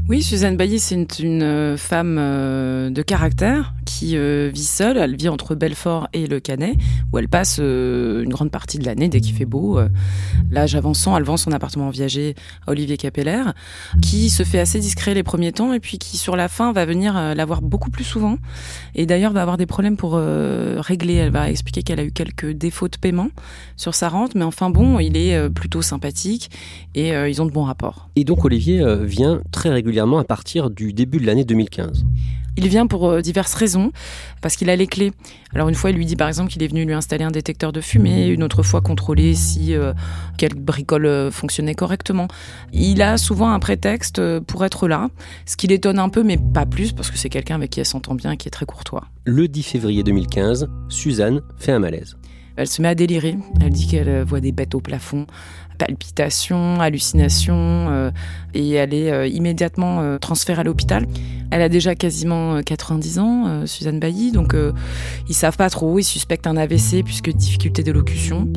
Oui, 0.08 0.24
Suzanne 0.24 0.56
Bailly, 0.56 0.80
c'est 0.80 1.20
une, 1.20 1.44
euh, 1.44 1.78
femme 1.78 2.18
euh, 2.18 2.90
de 2.90 3.02
caractère 3.02 3.74
qui 3.86 4.16
euh, 4.16 4.50
vit 4.54 4.64
seule. 4.64 4.98
Elle 4.98 5.16
vit 5.18 5.28
entre 5.28 5.54
Belfort 5.54 6.08
et 6.14 6.28
le 6.28 6.40
Canet, 6.40 6.78
où 7.12 7.18
elle 7.18 7.28
passe 7.28 7.58
une 7.60 8.30
grande 8.30 8.52
partie 8.52 8.80
de 8.80 8.86
l'année 8.86 9.10
dès 9.10 9.20
qu'il 9.20 9.36
fait 9.36 9.46
beau. 9.46 9.80
L'âge 10.50 10.76
avançant, 10.76 11.18
elle 11.18 11.24
vend 11.24 11.38
son 11.38 11.52
appartement 11.52 11.88
en 11.88 11.90
viager 11.90 12.36
à 12.66 12.72
Olivier 12.72 12.98
Capeller, 12.98 13.44
qui 14.02 14.30
se 14.30 14.44
fait 14.44 14.60
assez 14.60 14.80
discret 14.80 15.14
les 15.14 15.24
premiers 15.24 15.52
temps 15.52 15.74
et 15.74 15.80
puis 15.80 15.98
qui, 15.98 16.18
sur 16.18 16.36
la 16.36 16.48
fin, 16.48 16.72
va 16.72 16.86
venir 16.86 17.14
la 17.14 17.46
voir 17.46 17.62
beaucoup 17.62 17.90
plus 17.90 18.04
souvent. 18.04 18.38
Et 18.96 19.06
d'ailleurs, 19.06 19.34
va 19.34 19.42
avoir 19.42 19.58
des 19.58 19.66
problèmes 19.66 19.98
pour 19.98 20.14
régler. 20.14 21.16
Elle 21.16 21.32
va 21.32 21.50
expliquer 21.50 21.84
qu'elle 21.84 22.00
a 22.00 22.04
eu 22.04 22.12
quelques 22.12 22.52
défauts 22.52 22.88
de 22.88 22.98
paiement 22.98 23.30
sur 23.76 23.96
sa 23.96 24.10
rente, 24.10 24.36
mais 24.36 24.44
enfin 24.46 24.70
bon, 24.70 25.00
il 25.00 25.18
est 25.18 25.50
plutôt 25.50 25.82
sympathique 25.82 26.50
et 26.96 27.10
ils 27.10 27.42
ont 27.42 27.46
de 27.46 27.52
bons 27.52 27.64
rapports. 27.64 28.10
Et 28.16 28.24
donc, 28.24 28.46
Olivier 28.46 28.69
euh, 28.78 29.04
vient 29.04 29.42
très 29.52 29.70
régulièrement 29.70 30.20
à 30.20 30.24
partir 30.24 30.70
du 30.70 30.94
début 30.94 31.18
de 31.18 31.26
l'année 31.26 31.46
2015. 31.46 32.06
Il 32.58 32.68
vient 32.68 32.88
pour 32.88 33.10
euh, 33.10 33.22
diverses 33.22 33.54
raisons, 33.54 33.92
parce 34.42 34.56
qu'il 34.56 34.70
a 34.70 34.76
les 34.76 34.88
clés. 34.88 35.12
Alors 35.54 35.70
une 35.70 35.76
fois, 35.76 35.92
il 35.92 35.96
lui 35.96 36.06
dit 36.06 36.16
par 36.16 36.28
exemple 36.28 36.52
qu'il 36.52 36.62
est 36.62 36.68
venu 36.68 36.86
lui 36.86 36.94
installer 36.94 37.24
un 37.24 37.32
détecteur 37.32 37.72
de 37.72 37.82
fumée, 37.82 38.28
une 38.28 38.44
autre 38.44 38.64
fois 38.64 38.82
contrôler 38.82 39.34
si 39.34 39.74
euh, 39.74 39.94
quelques 40.38 40.58
bricoles 40.58 41.32
fonctionnaient 41.32 41.76
correctement. 41.76 42.28
Il 42.74 43.02
a 43.02 43.18
souvent 43.18 43.50
un 43.52 43.60
prétexte 43.60 44.22
pour 44.42 44.66
être 44.66 44.88
là, 44.88 45.10
ce 45.46 45.58
qui 45.58 45.68
l'étonne 45.68 46.00
un 46.00 46.10
peu, 46.10 46.24
mais 46.24 46.38
pas 46.38 46.66
plus, 46.66 46.92
parce 46.92 47.10
que 47.12 47.18
c'est 47.18 47.30
quelqu'un 47.30 47.56
avec 47.56 47.72
qui 47.72 47.80
elle 47.80 47.86
s'entend 47.86 48.16
bien 48.16 48.32
et 48.32 48.38
qui 48.38 48.48
est 48.48 48.52
très 48.52 48.66
courtois. 48.66 49.06
Le 49.26 49.48
10 49.48 49.64
février 49.64 50.04
2015, 50.04 50.70
Suzanne 50.90 51.42
fait 51.58 51.72
un 51.72 51.80
malaise. 51.80 52.18
Elle 52.58 52.68
se 52.68 52.82
met 52.82 52.90
à 52.90 52.96
délirer. 52.96 53.38
Elle 53.62 53.72
dit 53.72 53.88
qu'elle 53.88 54.24
voit 54.24 54.42
des 54.42 54.52
bêtes 54.52 54.76
au 54.76 54.82
plafond 54.82 55.28
palpitations, 55.80 56.80
hallucinations, 56.80 57.88
euh, 57.90 58.12
et 58.54 58.74
elle 58.74 58.94
est 58.94 59.12
euh, 59.12 59.26
immédiatement 59.26 60.02
euh, 60.02 60.18
transférée 60.20 60.62
à 60.62 60.64
l'hôpital. 60.64 61.08
Elle 61.50 61.64
a 61.64 61.70
déjà 61.70 61.96
quasiment 61.96 62.62
90 62.62 63.18
ans, 63.18 63.66
Suzanne 63.66 64.00
Bailly, 64.00 64.32
donc 64.32 64.56
ils 65.28 65.34
savent 65.34 65.58
pas 65.58 65.72
trop, 65.72 65.98
ils 65.98 66.04
suspectent 66.04 66.46
un 66.46 66.56
AVC 66.56 67.04
puisque 67.04 67.32
difficulté 67.32 67.82
d'élocution. 67.82 68.48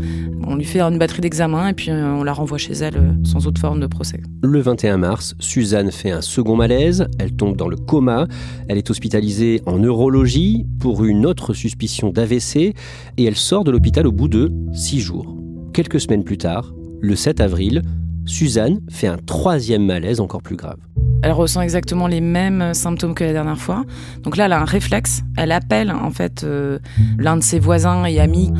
On 0.46 0.56
lui 0.56 0.66
fait 0.66 0.82
une 0.82 0.98
batterie 0.98 1.22
d'examen 1.22 1.68
et 1.68 1.72
puis 1.72 1.90
on 1.90 2.22
la 2.22 2.34
renvoie 2.34 2.58
chez 2.58 2.74
elle 2.74 3.16
sans 3.24 3.46
autre 3.46 3.58
forme 3.58 3.80
de 3.80 3.86
procès. 3.86 4.20
Le 4.42 4.60
21 4.60 4.98
mars, 4.98 5.34
Suzanne 5.38 5.90
fait 5.90 6.10
un 6.10 6.20
second 6.20 6.54
malaise, 6.54 7.06
elle 7.18 7.32
tombe 7.32 7.56
dans 7.56 7.68
le 7.68 7.76
coma, 7.76 8.26
elle 8.68 8.76
est 8.76 8.90
hospitalisée 8.90 9.62
en 9.64 9.78
neurologie 9.78 10.66
pour 10.78 11.02
une 11.02 11.24
autre 11.24 11.54
suspicion 11.54 12.10
d'AVC 12.10 12.56
et 12.56 13.24
elle 13.24 13.36
sort 13.36 13.64
de 13.64 13.70
l'hôpital 13.70 14.06
au 14.06 14.12
bout 14.12 14.28
de 14.28 14.52
six 14.74 15.00
jours. 15.00 15.34
Quelques 15.72 16.02
semaines 16.02 16.24
plus 16.24 16.36
tard, 16.36 16.74
le 17.02 17.16
7 17.16 17.40
avril, 17.40 17.82
Suzanne 18.24 18.80
fait 18.88 19.08
un 19.08 19.18
troisième 19.18 19.84
malaise 19.84 20.20
encore 20.20 20.40
plus 20.40 20.56
grave. 20.56 20.78
Elle 21.24 21.32
ressent 21.32 21.60
exactement 21.60 22.06
les 22.06 22.20
mêmes 22.20 22.74
symptômes 22.74 23.14
que 23.14 23.24
la 23.24 23.32
dernière 23.32 23.58
fois. 23.58 23.84
Donc 24.22 24.36
là, 24.36 24.46
elle 24.46 24.52
a 24.52 24.60
un 24.60 24.64
réflexe. 24.64 25.22
Elle 25.36 25.52
appelle 25.52 25.90
en 25.90 26.10
fait 26.10 26.42
euh, 26.44 26.78
l'un 27.18 27.36
de 27.36 27.42
ses 27.42 27.58
voisins 27.58 28.04
et 28.04 28.18
amis. 28.18 28.52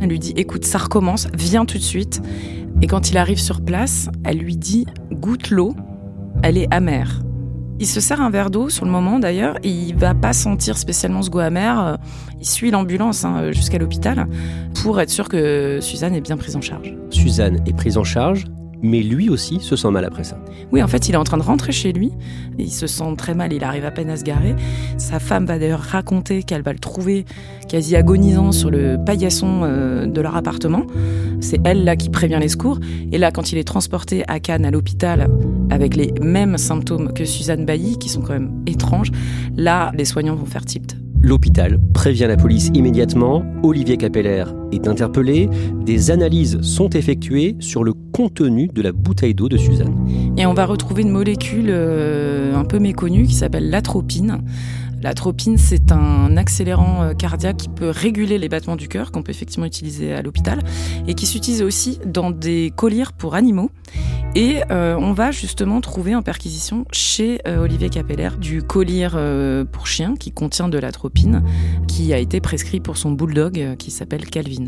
Elle 0.00 0.08
lui 0.08 0.18
dit 0.18 0.32
"Écoute, 0.36 0.64
ça 0.64 0.78
recommence. 0.78 1.28
Viens 1.34 1.64
tout 1.64 1.78
de 1.78 1.82
suite." 1.82 2.22
Et 2.82 2.86
quand 2.86 3.10
il 3.10 3.18
arrive 3.18 3.38
sur 3.38 3.62
place, 3.62 4.08
elle 4.24 4.38
lui 4.38 4.56
dit 4.56 4.86
"Goûte 5.12 5.50
l'eau. 5.50 5.74
Elle 6.42 6.58
est 6.58 6.72
amère." 6.72 7.22
Il 7.80 7.86
se 7.86 7.98
sert 7.98 8.20
un 8.20 8.28
verre 8.28 8.50
d'eau 8.50 8.68
sur 8.68 8.84
le 8.84 8.90
moment 8.90 9.18
d'ailleurs 9.18 9.56
et 9.62 9.70
il 9.70 9.96
va 9.96 10.14
pas 10.14 10.34
sentir 10.34 10.76
spécialement 10.76 11.22
ce 11.22 11.30
goût 11.30 11.38
amer. 11.38 11.98
Il 12.38 12.46
suit 12.46 12.70
l'ambulance 12.70 13.24
hein, 13.24 13.52
jusqu'à 13.52 13.78
l'hôpital 13.78 14.28
pour 14.82 15.00
être 15.00 15.08
sûr 15.08 15.30
que 15.30 15.78
Suzanne 15.80 16.14
est 16.14 16.20
bien 16.20 16.36
prise 16.36 16.56
en 16.56 16.60
charge. 16.60 16.94
Suzanne 17.08 17.62
est 17.66 17.72
prise 17.72 17.96
en 17.96 18.04
charge, 18.04 18.44
mais 18.82 19.02
lui 19.02 19.28
aussi 19.28 19.60
se 19.60 19.76
sent 19.76 19.90
mal 19.90 20.04
après 20.04 20.24
ça. 20.24 20.38
Oui, 20.72 20.82
en 20.82 20.88
fait, 20.88 21.08
il 21.08 21.14
est 21.14 21.18
en 21.18 21.24
train 21.24 21.38
de 21.38 21.42
rentrer 21.42 21.72
chez 21.72 21.92
lui. 21.92 22.12
Il 22.58 22.70
se 22.70 22.86
sent 22.86 23.14
très 23.16 23.34
mal, 23.34 23.52
il 23.52 23.64
arrive 23.64 23.84
à 23.84 23.90
peine 23.90 24.10
à 24.10 24.16
se 24.16 24.24
garer. 24.24 24.54
Sa 24.98 25.18
femme 25.18 25.46
va 25.46 25.58
d'ailleurs 25.58 25.80
raconter 25.80 26.42
qu'elle 26.42 26.62
va 26.62 26.72
le 26.72 26.78
trouver 26.78 27.24
quasi 27.68 27.96
agonisant 27.96 28.52
sur 28.52 28.70
le 28.70 28.96
paillasson 29.04 29.60
euh, 29.62 30.06
de 30.06 30.20
leur 30.20 30.36
appartement. 30.36 30.86
C'est 31.40 31.60
elle 31.64 31.84
là 31.84 31.96
qui 31.96 32.10
prévient 32.10 32.38
les 32.40 32.48
secours. 32.48 32.78
Et 33.12 33.18
là, 33.18 33.30
quand 33.30 33.52
il 33.52 33.58
est 33.58 33.64
transporté 33.64 34.24
à 34.28 34.40
Cannes 34.40 34.64
à 34.64 34.70
l'hôpital 34.70 35.28
avec 35.70 35.96
les 35.96 36.12
mêmes 36.20 36.58
symptômes 36.58 37.12
que 37.12 37.24
Suzanne 37.24 37.64
Bailly, 37.64 37.98
qui 37.98 38.08
sont 38.08 38.22
quand 38.22 38.32
même 38.32 38.62
étranges, 38.66 39.10
là, 39.56 39.92
les 39.96 40.04
soignants 40.04 40.34
vont 40.34 40.46
faire 40.46 40.64
tilt. 40.64 40.96
L'hôpital 41.22 41.78
prévient 41.92 42.24
la 42.26 42.36
police 42.38 42.70
immédiatement, 42.72 43.44
Olivier 43.62 43.98
Capeller 43.98 44.44
est 44.72 44.88
interpellé, 44.88 45.50
des 45.84 46.10
analyses 46.10 46.58
sont 46.62 46.88
effectuées 46.88 47.56
sur 47.60 47.84
le 47.84 47.92
contenu 47.92 48.68
de 48.68 48.80
la 48.80 48.92
bouteille 48.92 49.34
d'eau 49.34 49.50
de 49.50 49.58
Suzanne. 49.58 49.94
Et 50.38 50.46
on 50.46 50.54
va 50.54 50.64
retrouver 50.64 51.02
une 51.02 51.10
molécule 51.10 51.66
euh, 51.68 52.56
un 52.56 52.64
peu 52.64 52.78
méconnue 52.78 53.24
qui 53.24 53.34
s'appelle 53.34 53.68
l'atropine. 53.68 54.38
L'atropine, 55.02 55.56
c'est 55.56 55.92
un 55.92 56.36
accélérant 56.36 57.02
euh, 57.02 57.14
cardiaque 57.14 57.56
qui 57.56 57.68
peut 57.68 57.88
réguler 57.88 58.38
les 58.38 58.48
battements 58.48 58.76
du 58.76 58.86
cœur, 58.86 59.12
qu'on 59.12 59.22
peut 59.22 59.30
effectivement 59.30 59.64
utiliser 59.64 60.12
à 60.12 60.20
l'hôpital, 60.20 60.60
et 61.06 61.14
qui 61.14 61.26
s'utilise 61.26 61.62
aussi 61.62 61.98
dans 62.04 62.30
des 62.30 62.72
colliers 62.76 63.04
pour 63.16 63.34
animaux. 63.34 63.70
Et 64.34 64.60
euh, 64.70 64.96
on 64.96 65.12
va 65.12 65.30
justement 65.30 65.80
trouver 65.80 66.14
en 66.14 66.22
perquisition 66.22 66.84
chez 66.92 67.40
euh, 67.48 67.62
Olivier 67.62 67.88
Capeller 67.88 68.28
du 68.38 68.62
collier 68.62 69.08
pour 69.72 69.86
chien 69.86 70.14
qui 70.16 70.32
contient 70.32 70.68
de 70.68 70.78
l'atropine, 70.78 71.42
qui 71.88 72.12
a 72.12 72.18
été 72.18 72.40
prescrit 72.40 72.80
pour 72.80 72.96
son 72.96 73.12
bulldog 73.12 73.76
qui 73.78 73.90
s'appelle 73.90 74.26
Calvin. 74.26 74.66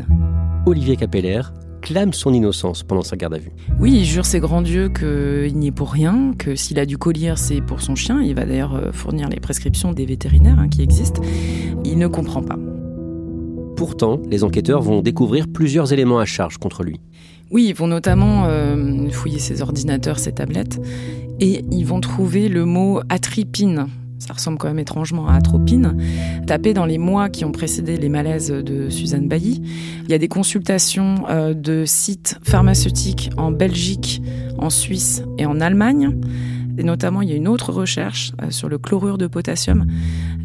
Olivier 0.65 0.95
Capeller 0.95 1.41
clame 1.83 2.13
son 2.13 2.33
innocence 2.33 2.81
pendant 2.81 3.03
sa 3.03 3.17
garde 3.17 3.35
à 3.35 3.37
vue. 3.37 3.51
Oui, 3.79 3.93
il 3.93 4.05
jure 4.05 4.25
ses 4.25 4.39
grands 4.39 4.61
dieux 4.61 4.89
qu'il 4.89 5.55
n'y 5.55 5.67
est 5.67 5.71
pour 5.71 5.91
rien, 5.91 6.33
que 6.39 6.55
s'il 6.55 6.79
a 6.79 6.85
du 6.85 6.97
collier, 6.97 7.33
c'est 7.35 7.61
pour 7.61 7.81
son 7.81 7.95
chien. 7.95 8.21
Il 8.21 8.33
va 8.35 8.45
d'ailleurs 8.45 8.73
euh, 8.73 8.91
fournir 8.91 9.29
les 9.29 9.39
prescriptions 9.39 9.91
des 9.91 10.05
vétérinaires 10.05 10.57
hein, 10.57 10.69
qui 10.69 10.81
existent. 10.81 11.21
Il 11.83 11.99
ne 11.99 12.07
comprend 12.07 12.41
pas. 12.41 12.57
Pourtant, 13.75 14.21
les 14.29 14.43
enquêteurs 14.43 14.81
vont 14.81 15.01
découvrir 15.01 15.47
plusieurs 15.47 15.91
éléments 15.91 16.19
à 16.19 16.25
charge 16.25 16.57
contre 16.57 16.83
lui. 16.83 16.99
Oui, 17.51 17.65
ils 17.67 17.75
vont 17.75 17.87
notamment 17.87 18.45
euh, 18.47 19.09
fouiller 19.09 19.39
ses 19.39 19.61
ordinateurs, 19.61 20.19
ses 20.19 20.31
tablettes, 20.31 20.79
et 21.39 21.65
ils 21.69 21.85
vont 21.85 21.99
trouver 21.99 22.47
le 22.47 22.65
mot 22.65 23.01
atripine 23.09 23.87
ça 24.25 24.33
ressemble 24.33 24.57
quand 24.57 24.69
même 24.69 24.79
étrangement 24.79 25.27
à 25.27 25.35
atropine, 25.35 25.97
tapé 26.47 26.73
dans 26.73 26.85
les 26.85 26.97
mois 26.97 27.29
qui 27.29 27.43
ont 27.43 27.51
précédé 27.51 27.97
les 27.97 28.07
malaises 28.07 28.49
de 28.49 28.89
Suzanne 28.89 29.27
Bailly. 29.27 29.61
Il 30.05 30.11
y 30.11 30.13
a 30.13 30.17
des 30.17 30.29
consultations 30.29 31.25
euh, 31.29 31.53
de 31.53 31.83
sites 31.85 32.39
pharmaceutiques 32.43 33.31
en 33.35 33.51
Belgique, 33.51 34.21
en 34.57 34.69
Suisse 34.69 35.23
et 35.37 35.45
en 35.45 35.59
Allemagne. 35.59 36.17
Et 36.77 36.83
notamment, 36.83 37.21
il 37.21 37.29
y 37.29 37.33
a 37.33 37.35
une 37.35 37.49
autre 37.49 37.73
recherche 37.73 38.31
euh, 38.41 38.49
sur 38.49 38.69
le 38.69 38.77
chlorure 38.77 39.17
de 39.17 39.27
potassium, 39.27 39.85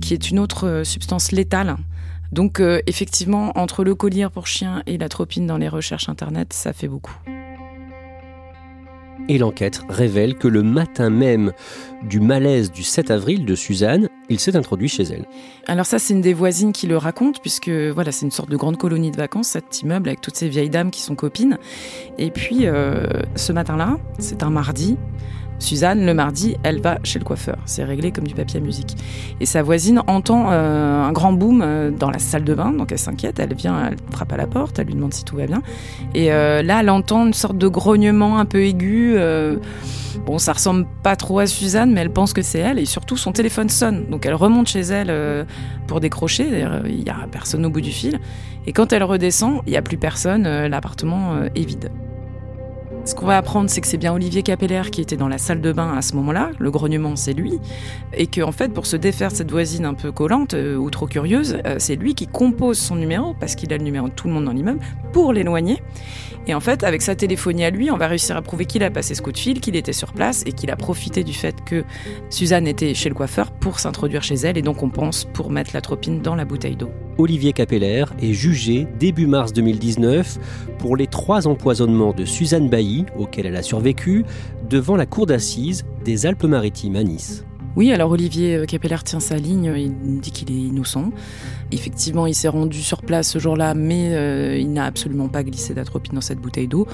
qui 0.00 0.12
est 0.12 0.28
une 0.28 0.40
autre 0.40 0.66
euh, 0.66 0.84
substance 0.84 1.30
létale. 1.30 1.76
Donc, 2.32 2.60
effectivement, 2.86 3.58
entre 3.58 3.84
le 3.84 3.94
collier 3.94 4.28
pour 4.30 4.46
chien 4.46 4.82
et 4.86 4.98
l'atropine 4.98 5.46
dans 5.46 5.56
les 5.56 5.68
recherches 5.68 6.10
Internet, 6.10 6.52
ça 6.52 6.74
fait 6.74 6.86
beaucoup 6.86 7.16
et 9.28 9.38
l'enquête 9.38 9.80
révèle 9.88 10.36
que 10.36 10.48
le 10.48 10.62
matin 10.62 11.10
même 11.10 11.52
du 12.02 12.20
malaise 12.20 12.70
du 12.70 12.82
7 12.82 13.10
avril 13.10 13.44
de 13.44 13.54
Suzanne, 13.54 14.08
il 14.28 14.38
s'est 14.38 14.56
introduit 14.56 14.88
chez 14.88 15.04
elle. 15.04 15.24
Alors 15.66 15.86
ça, 15.86 15.98
c'est 15.98 16.14
une 16.14 16.20
des 16.20 16.34
voisines 16.34 16.72
qui 16.72 16.86
le 16.86 16.96
raconte, 16.96 17.40
puisque 17.40 17.70
voilà, 17.70 18.12
c'est 18.12 18.26
une 18.26 18.30
sorte 18.30 18.50
de 18.50 18.56
grande 18.56 18.76
colonie 18.76 19.10
de 19.10 19.16
vacances, 19.16 19.48
cet 19.48 19.82
immeuble 19.82 20.08
avec 20.08 20.20
toutes 20.20 20.36
ces 20.36 20.48
vieilles 20.48 20.70
dames 20.70 20.90
qui 20.90 21.02
sont 21.02 21.14
copines. 21.14 21.58
Et 22.18 22.30
puis, 22.30 22.66
euh, 22.66 23.06
ce 23.36 23.52
matin-là, 23.52 23.98
c'est 24.18 24.42
un 24.42 24.50
mardi, 24.50 24.96
Suzanne, 25.60 26.06
le 26.06 26.14
mardi, 26.14 26.56
elle 26.62 26.80
va 26.80 26.98
chez 27.02 27.18
le 27.18 27.24
coiffeur. 27.24 27.58
C'est 27.64 27.82
réglé 27.82 28.12
comme 28.12 28.28
du 28.28 28.34
papier 28.34 28.60
à 28.60 28.62
musique. 28.62 28.96
Et 29.40 29.46
sa 29.46 29.62
voisine 29.62 30.02
entend 30.06 30.52
euh, 30.52 31.02
un 31.02 31.10
grand 31.10 31.32
boom 31.32 31.62
euh, 31.62 31.90
dans 31.90 32.10
la 32.10 32.20
salle 32.20 32.44
de 32.44 32.54
bain, 32.54 32.70
donc 32.72 32.92
elle 32.92 32.98
s'inquiète, 32.98 33.40
elle 33.40 33.54
vient, 33.54 33.88
elle 33.88 33.96
frappe 34.12 34.32
à 34.32 34.36
la 34.36 34.46
porte, 34.46 34.78
elle 34.78 34.86
lui 34.86 34.94
demande 34.94 35.14
si 35.14 35.24
tout 35.24 35.36
va 35.36 35.46
bien. 35.46 35.62
Et 36.14 36.28
là, 36.28 36.80
elle 36.80 36.90
entend 36.90 37.26
une 37.26 37.34
sorte 37.34 37.58
de 37.58 37.66
grognement 37.66 38.38
un 38.38 38.44
peu 38.44 38.62
aigu. 38.62 39.16
Bon, 40.18 40.38
ça 40.38 40.52
ressemble 40.52 40.86
pas 41.02 41.16
trop 41.16 41.38
à 41.38 41.46
Suzanne, 41.46 41.92
mais 41.92 42.00
elle 42.00 42.12
pense 42.12 42.32
que 42.32 42.42
c'est 42.42 42.58
elle. 42.58 42.78
Et 42.78 42.84
surtout, 42.84 43.16
son 43.16 43.32
téléphone 43.32 43.68
sonne. 43.68 44.06
Donc 44.10 44.26
elle 44.26 44.34
remonte 44.34 44.68
chez 44.68 44.80
elle 44.80 45.46
pour 45.86 46.00
décrocher. 46.00 46.66
Il 46.86 47.02
y 47.02 47.10
a 47.10 47.26
personne 47.30 47.64
au 47.64 47.70
bout 47.70 47.80
du 47.80 47.90
fil. 47.90 48.20
Et 48.66 48.72
quand 48.72 48.92
elle 48.92 49.04
redescend, 49.04 49.62
il 49.66 49.72
y 49.72 49.76
a 49.76 49.82
plus 49.82 49.96
personne. 49.96 50.66
L'appartement 50.66 51.42
est 51.54 51.64
vide. 51.64 51.90
Ce 53.08 53.14
qu'on 53.14 53.24
va 53.24 53.38
apprendre, 53.38 53.70
c'est 53.70 53.80
que 53.80 53.86
c'est 53.86 53.96
bien 53.96 54.12
Olivier 54.12 54.42
Capeller 54.42 54.82
qui 54.92 55.00
était 55.00 55.16
dans 55.16 55.28
la 55.28 55.38
salle 55.38 55.62
de 55.62 55.72
bain 55.72 55.94
à 55.96 56.02
ce 56.02 56.14
moment-là. 56.16 56.50
Le 56.58 56.70
grognement, 56.70 57.16
c'est 57.16 57.32
lui. 57.32 57.58
Et 58.12 58.26
qu'en 58.26 58.48
en 58.48 58.52
fait, 58.52 58.68
pour 58.70 58.84
se 58.84 58.96
défaire 58.96 59.30
de 59.30 59.36
cette 59.36 59.50
voisine 59.50 59.86
un 59.86 59.94
peu 59.94 60.12
collante 60.12 60.52
euh, 60.52 60.76
ou 60.76 60.90
trop 60.90 61.06
curieuse, 61.06 61.56
euh, 61.64 61.76
c'est 61.78 61.96
lui 61.96 62.14
qui 62.14 62.26
compose 62.26 62.78
son 62.78 62.96
numéro, 62.96 63.32
parce 63.40 63.54
qu'il 63.54 63.72
a 63.72 63.78
le 63.78 63.82
numéro 63.82 64.08
de 64.08 64.12
tout 64.12 64.28
le 64.28 64.34
monde 64.34 64.44
dans 64.44 64.52
l'immeuble, 64.52 64.80
pour 65.14 65.32
l'éloigner. 65.32 65.82
Et 66.46 66.54
en 66.54 66.60
fait, 66.60 66.84
avec 66.84 67.00
sa 67.00 67.14
téléphonie 67.14 67.64
à 67.64 67.70
lui, 67.70 67.90
on 67.90 67.96
va 67.96 68.08
réussir 68.08 68.36
à 68.36 68.42
prouver 68.42 68.66
qu'il 68.66 68.82
a 68.82 68.90
passé 68.90 69.14
ce 69.14 69.22
coup 69.22 69.32
de 69.32 69.38
fil, 69.38 69.60
qu'il 69.60 69.74
était 69.74 69.94
sur 69.94 70.12
place 70.12 70.42
et 70.44 70.52
qu'il 70.52 70.70
a 70.70 70.76
profité 70.76 71.24
du 71.24 71.32
fait 71.32 71.64
que 71.64 71.84
Suzanne 72.28 72.66
était 72.66 72.92
chez 72.92 73.08
le 73.08 73.14
coiffeur 73.14 73.52
pour 73.68 73.80
s'introduire 73.80 74.22
chez 74.22 74.34
elle. 74.34 74.56
Et 74.56 74.62
donc, 74.62 74.82
on 74.82 74.90
pense 74.90 75.24
pour 75.24 75.50
mettre 75.50 75.72
la 75.74 75.80
tropine 75.80 76.22
dans 76.22 76.34
la 76.34 76.44
bouteille 76.44 76.76
d'eau. 76.76 76.90
Olivier 77.18 77.52
Capeller 77.52 78.04
est 78.22 78.32
jugé 78.32 78.86
début 78.98 79.26
mars 79.26 79.52
2019 79.52 80.38
pour 80.78 80.96
les 80.96 81.06
trois 81.06 81.46
empoisonnements 81.46 82.12
de 82.12 82.24
Suzanne 82.24 82.68
Bailly, 82.68 83.04
auxquels 83.18 83.46
elle 83.46 83.56
a 83.56 83.62
survécu, 83.62 84.24
devant 84.70 84.96
la 84.96 85.06
cour 85.06 85.26
d'assises 85.26 85.84
des 86.04 86.26
Alpes-Maritimes 86.26 86.96
à 86.96 87.02
Nice. 87.02 87.44
Oui, 87.76 87.92
alors 87.92 88.10
Olivier 88.10 88.64
Capeller 88.66 88.96
tient 89.04 89.20
sa 89.20 89.36
ligne, 89.36 89.72
il 89.76 90.20
dit 90.20 90.30
qu'il 90.30 90.50
est 90.50 90.68
innocent. 90.68 91.12
Effectivement, 91.70 92.26
il 92.26 92.34
s'est 92.34 92.48
rendu 92.48 92.80
sur 92.80 93.02
place 93.02 93.28
ce 93.28 93.38
jour-là, 93.38 93.74
mais 93.74 94.14
euh, 94.14 94.56
il 94.58 94.72
n'a 94.72 94.84
absolument 94.84 95.28
pas 95.28 95.42
glissé 95.42 95.74
d'atropine 95.74 96.14
dans 96.14 96.20
cette 96.20 96.38
bouteille 96.38 96.66
d'eau. 96.66 96.86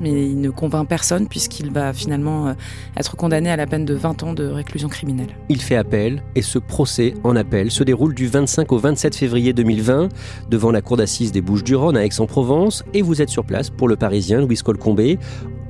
Mais 0.00 0.28
il 0.28 0.40
ne 0.40 0.50
convainc 0.50 0.86
personne 0.86 1.28
puisqu'il 1.28 1.70
va 1.70 1.92
finalement 1.92 2.48
euh, 2.48 2.52
être 2.96 3.16
condamné 3.16 3.50
à 3.50 3.56
la 3.56 3.66
peine 3.66 3.84
de 3.84 3.94
20 3.94 4.22
ans 4.22 4.34
de 4.34 4.44
réclusion 4.44 4.88
criminelle. 4.88 5.36
Il 5.48 5.62
fait 5.62 5.76
appel 5.76 6.22
et 6.34 6.42
ce 6.42 6.58
procès 6.58 7.14
en 7.24 7.36
appel 7.36 7.70
se 7.70 7.82
déroule 7.82 8.14
du 8.14 8.26
25 8.26 8.70
au 8.72 8.78
27 8.78 9.16
février 9.16 9.52
2020 9.52 10.08
devant 10.50 10.70
la 10.70 10.82
cour 10.82 10.98
d'assises 10.98 11.32
des 11.32 11.40
Bouches-du-Rhône 11.40 11.96
à 11.96 12.04
Aix-en-Provence 12.04 12.84
et 12.92 13.02
vous 13.02 13.22
êtes 13.22 13.30
sur 13.30 13.44
place 13.44 13.70
pour 13.70 13.88
le 13.88 13.96
Parisien 13.96 14.40
Louis 14.40 14.56
Colcombé. 14.56 15.18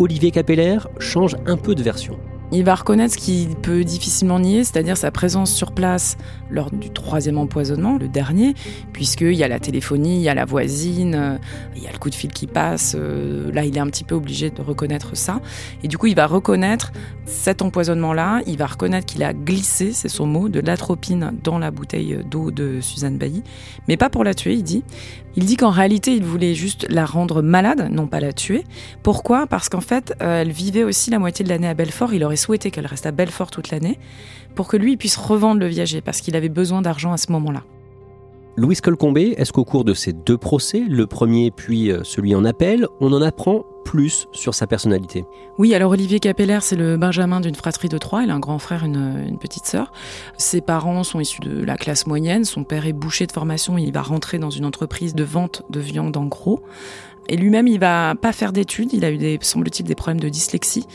Olivier 0.00 0.30
Capeller 0.30 0.78
change 0.98 1.36
un 1.46 1.56
peu 1.56 1.74
de 1.74 1.82
version. 1.82 2.18
Il 2.50 2.64
va 2.64 2.74
reconnaître 2.74 3.12
ce 3.12 3.18
qu'il 3.18 3.56
peut 3.56 3.84
difficilement 3.84 4.40
nier, 4.40 4.64
c'est-à-dire 4.64 4.96
sa 4.96 5.10
présence 5.10 5.52
sur 5.52 5.72
place 5.72 6.16
lors 6.50 6.70
du 6.70 6.88
troisième 6.88 7.36
empoisonnement, 7.36 7.98
le 7.98 8.08
dernier, 8.08 8.54
puisqu'il 8.94 9.34
y 9.34 9.44
a 9.44 9.48
la 9.48 9.60
téléphonie, 9.60 10.16
il 10.16 10.22
y 10.22 10.30
a 10.30 10.34
la 10.34 10.46
voisine, 10.46 11.14
euh, 11.14 11.38
il 11.76 11.82
y 11.82 11.86
a 11.86 11.92
le 11.92 11.98
coup 11.98 12.08
de 12.08 12.14
fil 12.14 12.32
qui 12.32 12.46
passe. 12.46 12.96
Euh, 12.98 13.52
là, 13.52 13.64
il 13.64 13.76
est 13.76 13.80
un 13.80 13.86
petit 13.88 14.04
peu 14.04 14.14
obligé 14.14 14.48
de 14.48 14.62
reconnaître 14.62 15.14
ça. 15.14 15.42
Et 15.82 15.88
du 15.88 15.98
coup, 15.98 16.06
il 16.06 16.14
va 16.14 16.26
reconnaître 16.26 16.90
cet 17.26 17.60
empoisonnement-là, 17.60 18.40
il 18.46 18.56
va 18.56 18.66
reconnaître 18.66 19.04
qu'il 19.04 19.22
a 19.22 19.34
glissé, 19.34 19.92
c'est 19.92 20.08
son 20.08 20.26
mot, 20.26 20.48
de 20.48 20.60
l'atropine 20.60 21.32
dans 21.44 21.58
la 21.58 21.70
bouteille 21.70 22.18
d'eau 22.30 22.50
de 22.50 22.80
Suzanne 22.80 23.18
Bailly, 23.18 23.42
mais 23.88 23.98
pas 23.98 24.08
pour 24.08 24.24
la 24.24 24.32
tuer, 24.32 24.54
il 24.54 24.62
dit, 24.62 24.84
il 25.38 25.44
dit 25.44 25.54
qu'en 25.54 25.70
réalité, 25.70 26.16
il 26.16 26.24
voulait 26.24 26.54
juste 26.54 26.84
la 26.90 27.06
rendre 27.06 27.42
malade, 27.42 27.90
non 27.92 28.08
pas 28.08 28.18
la 28.18 28.32
tuer. 28.32 28.64
Pourquoi? 29.04 29.46
Parce 29.46 29.68
qu'en 29.68 29.80
fait, 29.80 30.12
euh, 30.20 30.42
elle 30.42 30.50
vivait 30.50 30.82
aussi 30.82 31.12
la 31.12 31.20
moitié 31.20 31.44
de 31.44 31.48
l'année 31.48 31.68
à 31.68 31.74
Belfort. 31.74 32.12
Il 32.12 32.24
aurait 32.24 32.34
souhaité 32.34 32.72
qu'elle 32.72 32.86
reste 32.86 33.06
à 33.06 33.12
Belfort 33.12 33.52
toute 33.52 33.70
l'année 33.70 34.00
pour 34.56 34.66
que 34.66 34.76
lui 34.76 34.96
puisse 34.96 35.16
revendre 35.16 35.60
le 35.60 35.68
viager 35.68 36.00
parce 36.00 36.22
qu'il 36.22 36.34
avait 36.34 36.48
besoin 36.48 36.82
d'argent 36.82 37.12
à 37.12 37.18
ce 37.18 37.30
moment-là. 37.30 37.62
Louis 38.56 38.74
Colcombé, 38.74 39.36
est-ce 39.38 39.52
qu'au 39.52 39.64
cours 39.64 39.84
de 39.84 39.94
ces 39.94 40.12
deux 40.12 40.38
procès, 40.38 40.82
le 40.88 41.06
premier 41.06 41.52
puis 41.52 41.92
euh, 41.92 42.00
celui 42.02 42.34
en 42.34 42.44
appel, 42.44 42.88
on 42.98 43.12
en 43.12 43.22
apprend 43.22 43.62
plus 43.88 44.28
sur 44.32 44.54
sa 44.54 44.66
personnalité 44.66 45.24
Oui, 45.56 45.74
alors 45.74 45.92
Olivier 45.92 46.20
Capeller, 46.20 46.58
c'est 46.60 46.76
le 46.76 46.98
benjamin 46.98 47.40
d'une 47.40 47.54
fratrie 47.54 47.88
de 47.88 47.96
trois. 47.96 48.22
Il 48.22 48.28
a 48.28 48.34
un 48.34 48.38
grand 48.38 48.58
frère, 48.58 48.84
une, 48.84 49.24
une 49.26 49.38
petite 49.38 49.64
sœur. 49.64 49.92
Ses 50.36 50.60
parents 50.60 51.02
sont 51.04 51.20
issus 51.20 51.40
de 51.40 51.64
la 51.64 51.78
classe 51.78 52.06
moyenne. 52.06 52.44
Son 52.44 52.64
père 52.64 52.86
est 52.86 52.92
boucher 52.92 53.26
de 53.26 53.32
formation. 53.32 53.78
Il 53.78 53.90
va 53.90 54.02
rentrer 54.02 54.38
dans 54.38 54.50
une 54.50 54.66
entreprise 54.66 55.14
de 55.14 55.24
vente 55.24 55.62
de 55.70 55.80
viande 55.80 56.18
en 56.18 56.26
gros. 56.26 56.62
Et 57.30 57.38
lui-même, 57.38 57.66
il 57.66 57.80
va 57.80 58.14
pas 58.14 58.32
faire 58.32 58.52
d'études. 58.52 58.92
Il 58.92 59.06
a 59.06 59.10
eu, 59.10 59.38
semble-t-il, 59.40 59.86
des 59.86 59.94
problèmes 59.94 60.20
de 60.20 60.28
dyslexie. 60.28 60.86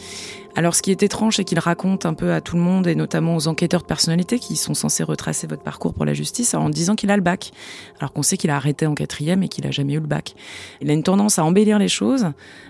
Alors, 0.56 0.76
ce 0.76 0.84
qui 0.84 0.92
est 0.92 1.02
étrange, 1.02 1.38
c'est 1.38 1.44
qu'il 1.44 1.58
raconte 1.58 2.06
un 2.06 2.14
peu 2.14 2.32
à 2.32 2.40
tout 2.40 2.56
le 2.56 2.62
monde, 2.62 2.86
et 2.86 2.94
notamment 2.94 3.36
aux 3.36 3.48
enquêteurs 3.48 3.82
de 3.82 3.88
personnalité 3.88 4.38
qui 4.38 4.56
sont 4.56 4.76
censés 4.76 5.04
retracer 5.04 5.48
votre 5.48 5.64
parcours 5.64 5.94
pour 5.96 6.06
la 6.06 6.14
justice, 6.14 6.54
en 6.54 6.70
disant 6.70 6.96
qu'il 6.96 7.10
a 7.10 7.16
le 7.16 7.24
bac. 7.24 7.52
Alors 8.00 8.14
qu'on 8.14 8.22
sait 8.22 8.38
qu'il 8.38 8.52
a 8.52 8.56
arrêté 8.56 8.86
en 8.86 8.94
quatrième 8.94 9.42
et 9.42 9.48
qu'il 9.48 9.66
a 9.66 9.72
jamais 9.72 9.94
eu 9.94 10.00
le 10.00 10.08
bac. 10.08 10.36
Il 10.82 10.90
a 10.92 10.94
une 10.94 11.04
tendance 11.04 11.40
à 11.40 11.44
embellir 11.44 11.80
les 11.80 11.88
choses, 11.88 12.28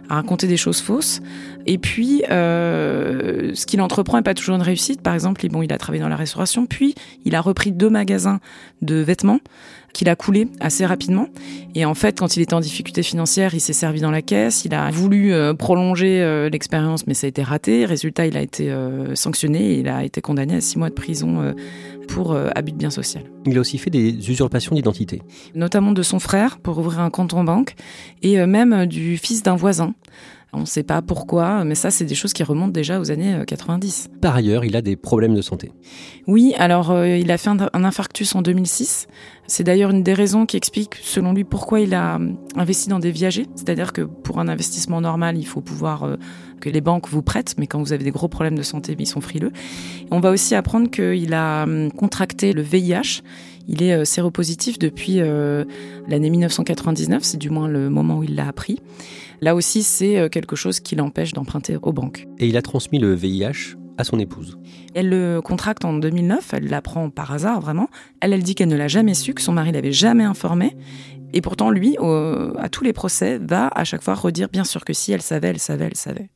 à 0.09 0.15
raconter 0.15 0.47
des 0.47 0.57
choses 0.57 0.79
fausses. 0.79 1.21
Et 1.65 1.77
puis, 1.77 2.23
euh, 2.29 3.51
ce 3.53 3.65
qu'il 3.65 3.81
entreprend 3.81 4.17
n'est 4.17 4.23
pas 4.23 4.33
toujours 4.33 4.55
une 4.55 4.61
réussite. 4.61 5.01
Par 5.01 5.13
exemple, 5.13 5.45
bon, 5.49 5.61
il 5.61 5.73
a 5.73 5.77
travaillé 5.77 6.01
dans 6.01 6.09
la 6.09 6.15
restauration, 6.15 6.65
puis 6.65 6.95
il 7.25 7.35
a 7.35 7.41
repris 7.41 7.73
deux 7.73 7.89
magasins 7.89 8.39
de 8.81 8.95
vêtements 8.95 9.39
qu'il 9.93 10.09
a 10.09 10.15
coulé 10.15 10.47
assez 10.59 10.85
rapidement. 10.85 11.27
Et 11.75 11.85
en 11.85 11.93
fait, 11.93 12.19
quand 12.19 12.35
il 12.35 12.41
était 12.41 12.55
en 12.55 12.59
difficulté 12.59 13.03
financière, 13.03 13.53
il 13.53 13.61
s'est 13.61 13.73
servi 13.73 14.01
dans 14.01 14.11
la 14.11 14.21
caisse. 14.21 14.65
Il 14.65 14.73
a 14.73 14.89
voulu 14.89 15.33
euh, 15.33 15.53
prolonger 15.53 16.21
euh, 16.21 16.49
l'expérience, 16.49 17.07
mais 17.07 17.13
ça 17.13 17.27
a 17.27 17.29
été 17.29 17.43
raté. 17.43 17.72
Résultat, 17.85 18.25
il 18.25 18.37
a 18.37 18.41
été 18.41 18.71
euh, 18.71 19.15
sanctionné 19.15 19.73
et 19.73 19.79
il 19.79 19.87
a 19.87 20.03
été 20.03 20.21
condamné 20.21 20.55
à 20.55 20.61
six 20.61 20.77
mois 20.77 20.89
de 20.89 20.93
prison 20.93 21.53
pour 22.07 22.35
abus 22.35 22.71
de 22.71 22.77
biens 22.77 22.89
social. 22.89 23.23
Il 23.45 23.57
a 23.57 23.61
aussi 23.61 23.77
fait 23.77 23.89
des 23.89 24.29
usurpations 24.29 24.75
d'identité. 24.75 25.21
Notamment 25.55 25.91
de 25.91 26.03
son 26.03 26.19
frère 26.19 26.59
pour 26.59 26.77
ouvrir 26.77 26.99
un 26.99 27.09
compte 27.09 27.33
en 27.33 27.43
banque 27.43 27.75
et 28.21 28.45
même 28.45 28.85
du 28.85 29.17
fils 29.17 29.43
d'un 29.43 29.55
voisin. 29.55 29.93
On 30.55 30.61
ne 30.61 30.65
sait 30.65 30.83
pas 30.83 31.01
pourquoi, 31.01 31.63
mais 31.63 31.73
ça, 31.73 31.89
c'est 31.89 32.05
des 32.05 32.13
choses 32.13 32.31
qui 32.31 32.43
remontent 32.43 32.71
déjà 32.71 32.99
aux 32.99 33.09
années 33.09 33.41
90. 33.47 34.09
Euh, 34.11 34.19
Par 34.19 34.35
ailleurs, 34.35 34.63
il 34.63 34.75
a 34.75 34.83
des 34.83 34.95
problèmes 34.95 35.33
de 35.33 35.41
santé. 35.41 35.71
Oui, 36.27 36.53
alors 36.59 36.91
euh, 36.91 37.17
il 37.17 37.31
a 37.31 37.39
fait 37.39 37.49
un, 37.49 37.57
infarctus 37.73 38.35
en 38.35 38.43
2006. 38.43 39.07
C'est 39.47 39.63
d'ailleurs 39.63 39.89
une 39.89 40.03
des 40.03 40.13
raisons 40.13 40.45
qui 40.45 40.55
explique, 40.55 40.95
selon 41.01 41.33
lui, 41.33 41.43
pourquoi 41.43 41.79
il 41.79 41.95
a 41.95 42.17
euh, 42.17 42.29
investi 42.55 42.87
dans 42.87 42.99
des 42.99 43.09
viagers. 43.09 43.47
C'est-à-dire 43.55 43.93
que 43.93 44.03
pour 44.03 44.39
un 44.39 44.47
investissement 44.47 45.01
normal, 45.01 45.39
il 45.39 45.45
faut 45.45 45.61
pouvoir 45.61 46.07
que 46.63 46.69
les 46.69 46.81
banques 46.81 47.09
vous 47.09 47.21
prêtent, 47.21 47.55
mais 47.57 47.67
quand 47.67 47.79
vous 47.79 47.93
avez 47.93 48.03
des 48.03 48.11
gros 48.11 48.27
problèmes 48.27 48.57
de 48.57 48.63
santé, 48.63 48.95
ils 48.97 49.05
sont 49.05 49.21
frileux. 49.21 49.51
On 50.11 50.19
va 50.19 50.31
aussi 50.31 50.55
apprendre 50.55 50.89
qu'il 50.89 51.33
a 51.33 51.65
contracté 51.97 52.53
le 52.53 52.61
VIH. 52.61 53.21
Il 53.67 53.81
est 53.83 54.05
séropositif 54.05 54.79
depuis 54.79 55.19
l'année 56.07 56.29
1999, 56.29 57.23
c'est 57.23 57.37
du 57.37 57.49
moins 57.49 57.67
le 57.67 57.89
moment 57.89 58.19
où 58.19 58.23
il 58.23 58.35
l'a 58.35 58.47
appris. 58.47 58.79
Là 59.43 59.55
aussi, 59.55 59.83
c'est 59.83 60.17
euh, 60.17 60.29
quelque 60.29 60.55
chose 60.55 60.79
qui 60.79 60.95
l'empêche 60.95 61.33
d'emprunter 61.33 61.75
aux 61.81 61.91
banques. 61.91 62.27
Et 62.39 62.47
il 62.47 62.55
a 62.55 62.61
transmis 62.61 62.97
le 62.97 63.13
VIH 63.13 63.75
à 63.97 64.05
son 64.05 64.17
épouse. 64.17 64.57
Elle 64.95 65.09
le 65.09 65.41
contracte 65.41 65.83
en 65.83 65.91
2009, 65.91 66.53
elle 66.53 66.69
l'apprend 66.69 67.09
par 67.09 67.33
hasard 67.33 67.59
vraiment. 67.59 67.89
Elle, 68.21 68.31
elle 68.31 68.41
dit 68.41 68.55
qu'elle 68.55 68.69
ne 68.69 68.77
l'a 68.77 68.87
jamais 68.87 69.13
su, 69.13 69.33
que 69.33 69.41
son 69.41 69.51
mari 69.51 69.73
l'avait 69.73 69.91
jamais 69.91 70.23
informé. 70.23 70.77
Et 71.33 71.41
pourtant, 71.41 71.71
lui, 71.71 71.97
à 71.99 72.69
tous 72.69 72.83
les 72.83 72.93
procès, 72.93 73.39
va 73.39 73.67
à 73.67 73.83
chaque 73.83 74.03
fois 74.03 74.13
redire 74.13 74.49
bien 74.49 74.63
sûr 74.63 74.85
que 74.85 74.93
si, 74.93 75.11
elle 75.11 75.21
savait, 75.21 75.49
elle 75.49 75.59
savait, 75.59 75.85
elle 75.85 75.97
savait. 75.97 76.29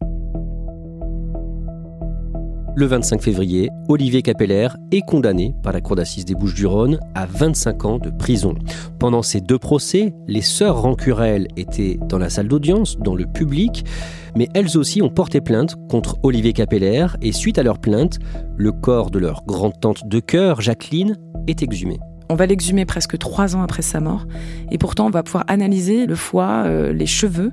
Le 2.80 2.86
25 2.86 3.24
février, 3.24 3.72
Olivier 3.88 4.22
Capeller 4.22 4.68
est 4.92 5.02
condamné 5.02 5.56
par 5.64 5.74
la 5.74 5.82
Cour 5.82 5.96
d'assises 5.96 6.26
des 6.26 6.36
Bouches-du-Rhône 6.36 7.00
à 7.16 7.26
25 7.26 7.86
ans 7.86 7.98
de 7.98 8.12
prison. 8.12 8.54
Pendant 9.00 9.24
ces 9.24 9.42
deux 9.42 9.58
procès, 9.58 10.14
les 10.28 10.44
sœurs 10.44 10.84
Rancurel 10.84 11.48
étaient 11.58 11.98
dans 12.08 12.20
la 12.20 12.30
salle 12.30 12.48
d'audience, 12.48 13.00
dans 13.00 13.16
le 13.16 13.26
public, 13.26 13.84
mais 14.36 14.48
elles 14.54 14.78
aussi 14.78 15.02
ont 15.02 15.10
porté 15.10 15.42
plainte 15.42 15.76
contre 15.90 16.18
Olivier 16.22 16.54
Capeller 16.54 17.08
et 17.24 17.32
suite 17.32 17.58
à 17.58 17.64
leur 17.64 17.80
plainte, 17.80 18.20
le 18.56 18.72
corps 18.72 19.10
de 19.10 19.18
leur 19.18 19.44
grande-tante 19.48 20.08
de 20.08 20.20
cœur, 20.20 20.62
Jacqueline, 20.62 21.18
est 21.48 21.64
exhumé. 21.64 21.98
On 22.30 22.36
va 22.36 22.46
l'exhumer 22.46 22.86
presque 22.86 23.18
trois 23.18 23.56
ans 23.56 23.62
après 23.62 23.82
sa 23.82 24.00
mort. 24.02 24.26
Et 24.72 24.78
pourtant, 24.78 25.08
on 25.08 25.10
va 25.10 25.24
pouvoir 25.24 25.46
analyser 25.48 26.06
le 26.06 26.16
foie, 26.16 26.64
euh, 26.66 26.92
les 26.92 27.06
cheveux 27.06 27.52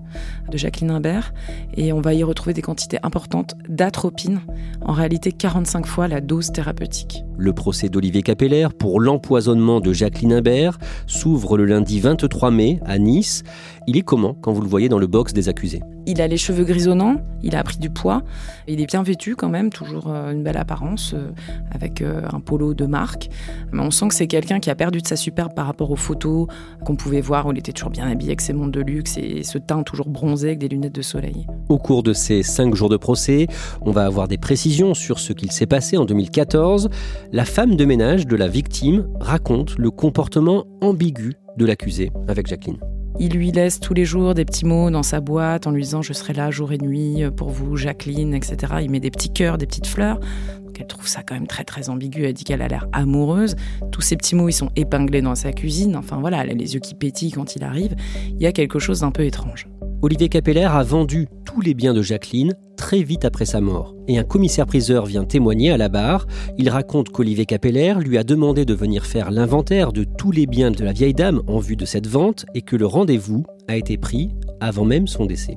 de 0.50 0.58
Jacqueline 0.58 0.90
Imbert. 0.90 1.32
Et 1.76 1.92
on 1.92 2.00
va 2.00 2.14
y 2.14 2.24
retrouver 2.24 2.54
des 2.54 2.62
quantités 2.62 2.98
importantes 3.02 3.54
d'atropine. 3.68 4.40
En 4.80 4.92
réalité, 4.92 5.30
45 5.32 5.86
fois 5.86 6.08
la 6.08 6.20
dose 6.20 6.50
thérapeutique. 6.50 7.24
Le 7.36 7.52
procès 7.52 7.88
d'Olivier 7.88 8.22
Capeller 8.22 8.68
pour 8.76 9.00
l'empoisonnement 9.00 9.80
de 9.80 9.92
Jacqueline 9.92 10.34
Imbert 10.34 10.78
s'ouvre 11.06 11.56
le 11.56 11.64
lundi 11.64 12.00
23 12.00 12.50
mai 12.50 12.80
à 12.84 12.98
Nice. 12.98 13.42
Il 13.86 13.96
est 13.96 14.02
comment 14.02 14.34
quand 14.34 14.52
vous 14.52 14.62
le 14.62 14.68
voyez 14.68 14.88
dans 14.88 14.98
le 14.98 15.06
box 15.06 15.32
des 15.32 15.48
accusés 15.48 15.80
il 16.06 16.20
a 16.20 16.26
les 16.26 16.36
cheveux 16.36 16.64
grisonnants, 16.64 17.16
il 17.42 17.56
a 17.56 17.62
pris 17.62 17.78
du 17.78 17.90
poids, 17.90 18.22
il 18.68 18.80
est 18.80 18.86
bien 18.86 19.02
vêtu 19.02 19.36
quand 19.36 19.48
même, 19.48 19.70
toujours 19.70 20.08
euh, 20.08 20.32
une 20.32 20.42
belle 20.42 20.56
apparence, 20.56 21.14
euh, 21.14 21.30
avec 21.70 22.02
euh, 22.02 22.22
un 22.32 22.40
polo 22.40 22.74
de 22.74 22.86
marque. 22.86 23.28
Mais 23.72 23.82
on 23.82 23.90
sent 23.90 24.08
que 24.08 24.14
c'est 24.14 24.26
quelqu'un 24.26 24.60
qui 24.60 24.70
a 24.70 24.74
perdu 24.74 25.00
de 25.00 25.06
sa 25.06 25.16
superbe 25.16 25.54
par 25.54 25.66
rapport 25.66 25.90
aux 25.90 25.96
photos 25.96 26.46
qu'on 26.84 26.96
pouvait 26.96 27.20
voir 27.20 27.46
où 27.46 27.52
il 27.52 27.58
était 27.58 27.72
toujours 27.72 27.90
bien 27.90 28.06
habillé 28.06 28.30
avec 28.30 28.40
ses 28.40 28.52
montres 28.52 28.72
de 28.72 28.80
luxe 28.80 29.16
et 29.16 29.42
ce 29.42 29.58
teint 29.58 29.82
toujours 29.82 30.08
bronzé 30.08 30.48
avec 30.48 30.58
des 30.58 30.68
lunettes 30.68 30.94
de 30.94 31.02
soleil. 31.02 31.46
Au 31.68 31.78
cours 31.78 32.02
de 32.02 32.12
ces 32.12 32.42
cinq 32.42 32.74
jours 32.74 32.88
de 32.88 32.96
procès, 32.96 33.46
on 33.80 33.90
va 33.90 34.04
avoir 34.04 34.28
des 34.28 34.38
précisions 34.38 34.94
sur 34.94 35.18
ce 35.18 35.32
qu'il 35.32 35.52
s'est 35.52 35.66
passé 35.66 35.96
en 35.96 36.04
2014. 36.04 36.90
La 37.32 37.44
femme 37.44 37.76
de 37.76 37.84
ménage 37.84 38.26
de 38.26 38.36
la 38.36 38.48
victime 38.48 39.08
raconte 39.20 39.78
le 39.78 39.90
comportement 39.90 40.64
ambigu 40.80 41.34
de 41.56 41.64
l'accusé 41.64 42.10
avec 42.28 42.46
Jacqueline. 42.46 42.78
Il 43.20 43.32
lui 43.32 43.52
laisse 43.52 43.78
tous 43.78 43.94
les 43.94 44.04
jours 44.04 44.34
des 44.34 44.44
petits 44.44 44.64
mots 44.64 44.90
dans 44.90 45.04
sa 45.04 45.20
boîte 45.20 45.66
en 45.66 45.70
lui 45.70 45.82
disant 45.82 46.02
je 46.02 46.12
serai 46.12 46.32
là 46.32 46.50
jour 46.50 46.72
et 46.72 46.78
nuit 46.78 47.22
pour 47.36 47.50
vous, 47.50 47.76
Jacqueline, 47.76 48.34
etc. 48.34 48.74
Il 48.82 48.90
met 48.90 49.00
des 49.00 49.10
petits 49.10 49.32
cœurs, 49.32 49.56
des 49.56 49.66
petites 49.66 49.86
fleurs. 49.86 50.18
Donc 50.64 50.80
elle 50.80 50.86
trouve 50.88 51.06
ça 51.06 51.22
quand 51.22 51.34
même 51.34 51.46
très 51.46 51.62
très 51.62 51.88
ambigu. 51.90 52.24
Elle 52.24 52.32
dit 52.32 52.42
qu'elle 52.42 52.62
a 52.62 52.68
l'air 52.68 52.88
amoureuse. 52.92 53.54
Tous 53.92 54.00
ces 54.00 54.16
petits 54.16 54.34
mots, 54.34 54.48
ils 54.48 54.52
sont 54.52 54.70
épinglés 54.74 55.22
dans 55.22 55.36
sa 55.36 55.52
cuisine. 55.52 55.94
Enfin 55.96 56.18
voilà, 56.18 56.42
elle 56.42 56.50
a 56.50 56.54
les 56.54 56.74
yeux 56.74 56.80
qui 56.80 56.94
pétillent 56.94 57.32
quand 57.32 57.54
il 57.54 57.62
arrive. 57.62 57.94
Il 58.30 58.42
y 58.42 58.46
a 58.46 58.52
quelque 58.52 58.80
chose 58.80 59.00
d'un 59.00 59.12
peu 59.12 59.24
étrange. 59.24 59.68
Olivier 60.04 60.28
Capeller 60.28 60.64
a 60.64 60.82
vendu 60.82 61.28
tous 61.46 61.62
les 61.62 61.72
biens 61.72 61.94
de 61.94 62.02
Jacqueline 62.02 62.52
très 62.76 63.02
vite 63.02 63.24
après 63.24 63.46
sa 63.46 63.62
mort. 63.62 63.94
Et 64.06 64.18
un 64.18 64.22
commissaire-priseur 64.22 65.06
vient 65.06 65.24
témoigner 65.24 65.70
à 65.70 65.78
la 65.78 65.88
barre. 65.88 66.26
Il 66.58 66.68
raconte 66.68 67.08
qu'Olivier 67.08 67.46
Capeller 67.46 67.94
lui 68.00 68.18
a 68.18 68.22
demandé 68.22 68.66
de 68.66 68.74
venir 68.74 69.06
faire 69.06 69.30
l'inventaire 69.30 69.94
de 69.94 70.04
tous 70.04 70.30
les 70.30 70.44
biens 70.44 70.70
de 70.70 70.84
la 70.84 70.92
vieille 70.92 71.14
dame 71.14 71.40
en 71.46 71.58
vue 71.58 71.76
de 71.76 71.86
cette 71.86 72.06
vente 72.06 72.44
et 72.52 72.60
que 72.60 72.76
le 72.76 72.84
rendez-vous 72.84 73.46
a 73.66 73.76
été 73.76 73.96
pris 73.96 74.28
avant 74.60 74.84
même 74.84 75.06
son 75.06 75.24
décès. 75.24 75.56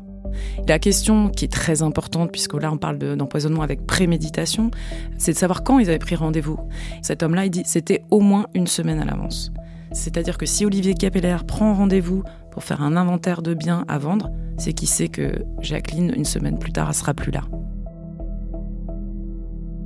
La 0.65 0.79
question 0.79 1.27
qui 1.27 1.43
est 1.43 1.51
très 1.51 1.81
importante, 1.81 2.31
puisque 2.31 2.53
là 2.53 2.71
on 2.71 2.77
parle 2.77 2.99
d'empoisonnement 3.17 3.63
avec 3.63 3.85
préméditation, 3.85 4.71
c'est 5.17 5.33
de 5.33 5.37
savoir 5.37 5.61
quand 5.65 5.79
ils 5.79 5.89
avaient 5.89 5.99
pris 5.99 6.15
rendez-vous. 6.15 6.57
Cet 7.01 7.21
homme-là, 7.21 7.43
il 7.43 7.51
dit 7.51 7.63
c'était 7.65 8.05
au 8.11 8.21
moins 8.21 8.45
une 8.53 8.67
semaine 8.67 8.99
à 8.99 9.03
l'avance. 9.03 9.51
C'est-à-dire 9.91 10.37
que 10.37 10.45
si 10.45 10.65
Olivier 10.65 10.93
Capeller 10.93 11.37
prend 11.45 11.73
rendez-vous 11.73 12.23
pour 12.57 12.63
faire 12.63 12.81
un 12.81 12.97
inventaire 12.97 13.43
de 13.43 13.53
biens 13.53 13.85
à 13.87 13.99
vendre, 13.99 14.31
c'est 14.57 14.73
qu'il 14.73 14.87
sait 14.87 15.09
que 15.09 15.31
Jacqueline, 15.61 16.11
une 16.15 16.25
semaine 16.25 16.57
plus 16.57 16.71
tard, 16.71 16.87
ne 16.87 16.93
sera 16.93 17.13
plus 17.13 17.31
là. 17.31 17.43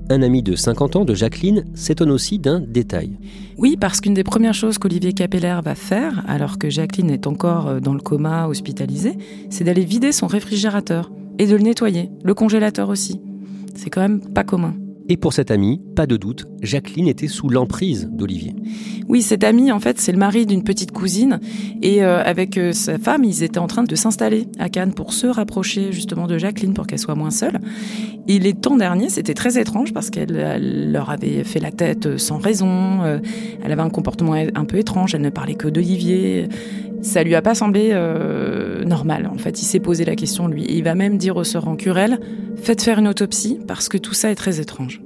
Un 0.10 0.22
ami 0.22 0.42
de 0.42 0.56
50 0.56 0.96
ans 0.96 1.04
de 1.04 1.14
Jacqueline 1.14 1.66
s'étonne 1.74 2.12
aussi 2.12 2.40
d'un 2.40 2.62
détail. 2.62 3.18
Oui, 3.58 3.76
parce 3.76 4.00
qu'une 4.00 4.14
des 4.14 4.24
premières 4.24 4.54
choses 4.54 4.78
qu'Olivier 4.78 5.12
Capeller 5.12 5.60
va 5.62 5.76
faire, 5.76 6.24
alors 6.30 6.58
que 6.58 6.70
Jacqueline 6.70 7.10
est 7.10 7.28
encore 7.28 7.68
euh, 7.68 7.80
dans 7.82 7.94
le 7.94 8.00
coma, 8.00 8.48
hospitalisée, 8.48 9.18
c'est 9.50 9.66
d'aller 9.66 9.84
vider 9.84 10.14
son 10.14 10.28
réfrigérateur 10.28 11.12
et 11.40 11.48
de 11.48 11.58
le 11.58 11.64
nettoyer, 11.64 12.10
le 12.24 12.34
congélateur 12.34 12.88
aussi. 12.88 13.20
C'est 13.76 13.90
quand 13.90 14.00
même 14.00 14.22
pas 14.22 14.46
commun. 14.46 14.76
Et 15.10 15.18
pour 15.18 15.34
cet 15.34 15.52
ami, 15.52 15.82
pas 15.96 16.06
de 16.06 16.16
doute, 16.16 16.46
Jacqueline 16.62 17.08
était 17.08 17.28
sous 17.28 17.50
l'emprise 17.50 18.10
d'Olivier. 18.12 18.56
Oui, 19.10 19.22
cet 19.22 19.44
ami, 19.44 19.72
en 19.72 19.80
fait, 19.80 20.00
c'est 20.00 20.12
le 20.12 20.18
mari 20.18 20.46
d'une 20.46 20.64
petite 20.64 20.92
cousine. 20.92 21.40
Et 21.82 22.04
euh, 22.04 22.24
avec 22.24 22.58
euh, 22.58 22.72
sa 22.72 22.98
femme, 22.98 23.24
ils 23.24 23.44
étaient 23.44 23.60
en 23.60 23.68
train 23.68 23.84
de 23.84 23.96
s'installer 23.96 24.48
à 24.60 24.70
Cannes 24.70 24.94
pour 24.94 25.12
se 25.12 25.28
rapprocher 25.28 25.92
justement 25.92 26.28
de 26.28 26.38
Jacqueline 26.38 26.74
pour 26.74 26.88
qu'elle 26.88 27.00
soit 27.00 27.16
moins 27.16 27.32
seule. 27.32 27.60
Et 28.28 28.40
les 28.40 28.54
temps 28.54 28.78
derniers, 28.78 29.10
c'était 29.10 29.34
très 29.34 29.60
étrange 29.60 29.94
parce 29.94 30.10
qu'elle 30.10 30.92
leur 30.92 31.10
avait 31.10 31.44
fait 31.44 31.60
la 31.60 31.72
tête 31.72 32.06
euh, 32.06 32.18
sans 32.18 32.38
raison. 32.38 33.04
elle 33.64 33.72
avait 33.72 33.82
un 33.82 33.90
comportement 33.90 34.34
un 34.34 34.66
peu 34.66 34.78
étrange. 34.78 35.16
Elle 35.16 35.22
ne 35.22 35.30
parlait 35.30 35.56
que 35.56 35.68
d'Olivier. 35.68 36.48
Ça 37.02 37.24
lui 37.24 37.34
a 37.34 37.42
pas 37.42 37.56
semblé 37.56 37.90
normal. 38.86 39.28
En 39.34 39.38
fait, 39.38 39.62
il 39.62 39.66
s'est 39.66 39.80
posé 39.80 40.06
la 40.06 40.16
question 40.16 40.48
lui. 40.48 40.66
il 40.70 40.84
va 40.84 40.94
même 40.94 41.18
dire 41.18 41.36
au 41.36 41.44
sœurs 41.44 41.68
en 41.68 41.76
querelle 41.76 42.20
faites 42.62 42.82
faire 42.82 43.00
une 43.00 43.08
autopsie 43.08 43.60
parce 43.68 43.90
que 43.90 43.98
tout 43.98 44.14
ça 44.14 44.32
est 44.32 44.36
très 44.36 44.60
étrange. 44.60 45.01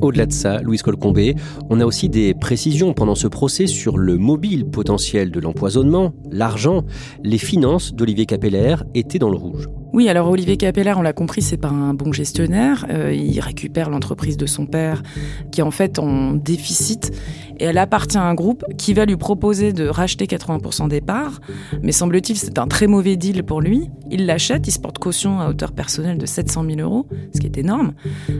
Au-delà 0.00 0.26
de 0.26 0.32
ça, 0.32 0.60
Louise 0.62 0.82
Colcombé, 0.82 1.34
on 1.70 1.80
a 1.80 1.84
aussi 1.84 2.08
des 2.08 2.34
précisions 2.34 2.94
pendant 2.94 3.16
ce 3.16 3.26
procès 3.26 3.66
sur 3.66 3.98
le 3.98 4.16
mobile 4.16 4.64
potentiel 4.64 5.30
de 5.30 5.40
l'empoisonnement, 5.40 6.12
l'argent, 6.30 6.84
les 7.24 7.38
finances 7.38 7.94
d'Olivier 7.94 8.26
Capeller 8.26 8.76
étaient 8.94 9.18
dans 9.18 9.30
le 9.30 9.36
rouge. 9.36 9.68
Oui, 9.92 10.08
alors 10.08 10.28
Olivier 10.30 10.56
Capeller, 10.56 10.92
on 10.96 11.02
l'a 11.02 11.14
compris, 11.14 11.40
c'est 11.40 11.56
pas 11.56 11.68
un 11.68 11.94
bon 11.94 12.12
gestionnaire. 12.12 12.86
Euh, 12.90 13.12
il 13.12 13.40
récupère 13.40 13.88
l'entreprise 13.88 14.36
de 14.36 14.46
son 14.46 14.66
père, 14.66 15.02
qui 15.50 15.60
est 15.60 15.64
en 15.64 15.70
fait 15.70 15.98
en 15.98 16.34
déficit, 16.34 17.10
et 17.58 17.64
elle 17.64 17.78
appartient 17.78 18.18
à 18.18 18.22
un 18.22 18.34
groupe 18.34 18.64
qui 18.76 18.94
va 18.94 19.04
lui 19.04 19.16
proposer 19.16 19.72
de 19.72 19.88
racheter 19.88 20.26
80% 20.26 20.88
des 20.88 21.00
parts. 21.00 21.40
Mais 21.82 21.92
semble-t-il, 21.92 22.36
c'est 22.36 22.58
un 22.58 22.66
très 22.66 22.86
mauvais 22.86 23.16
deal 23.16 23.42
pour 23.44 23.60
lui. 23.60 23.90
Il 24.10 24.26
l'achète, 24.26 24.66
il 24.66 24.72
se 24.72 24.78
porte 24.78 24.98
caution 24.98 25.40
à 25.40 25.48
hauteur 25.48 25.72
personnelle 25.72 26.18
de 26.18 26.26
700 26.26 26.64
000 26.64 26.80
euros, 26.80 27.06
ce 27.34 27.40
qui 27.40 27.46
est 27.46 27.58
énorme. 27.58 27.92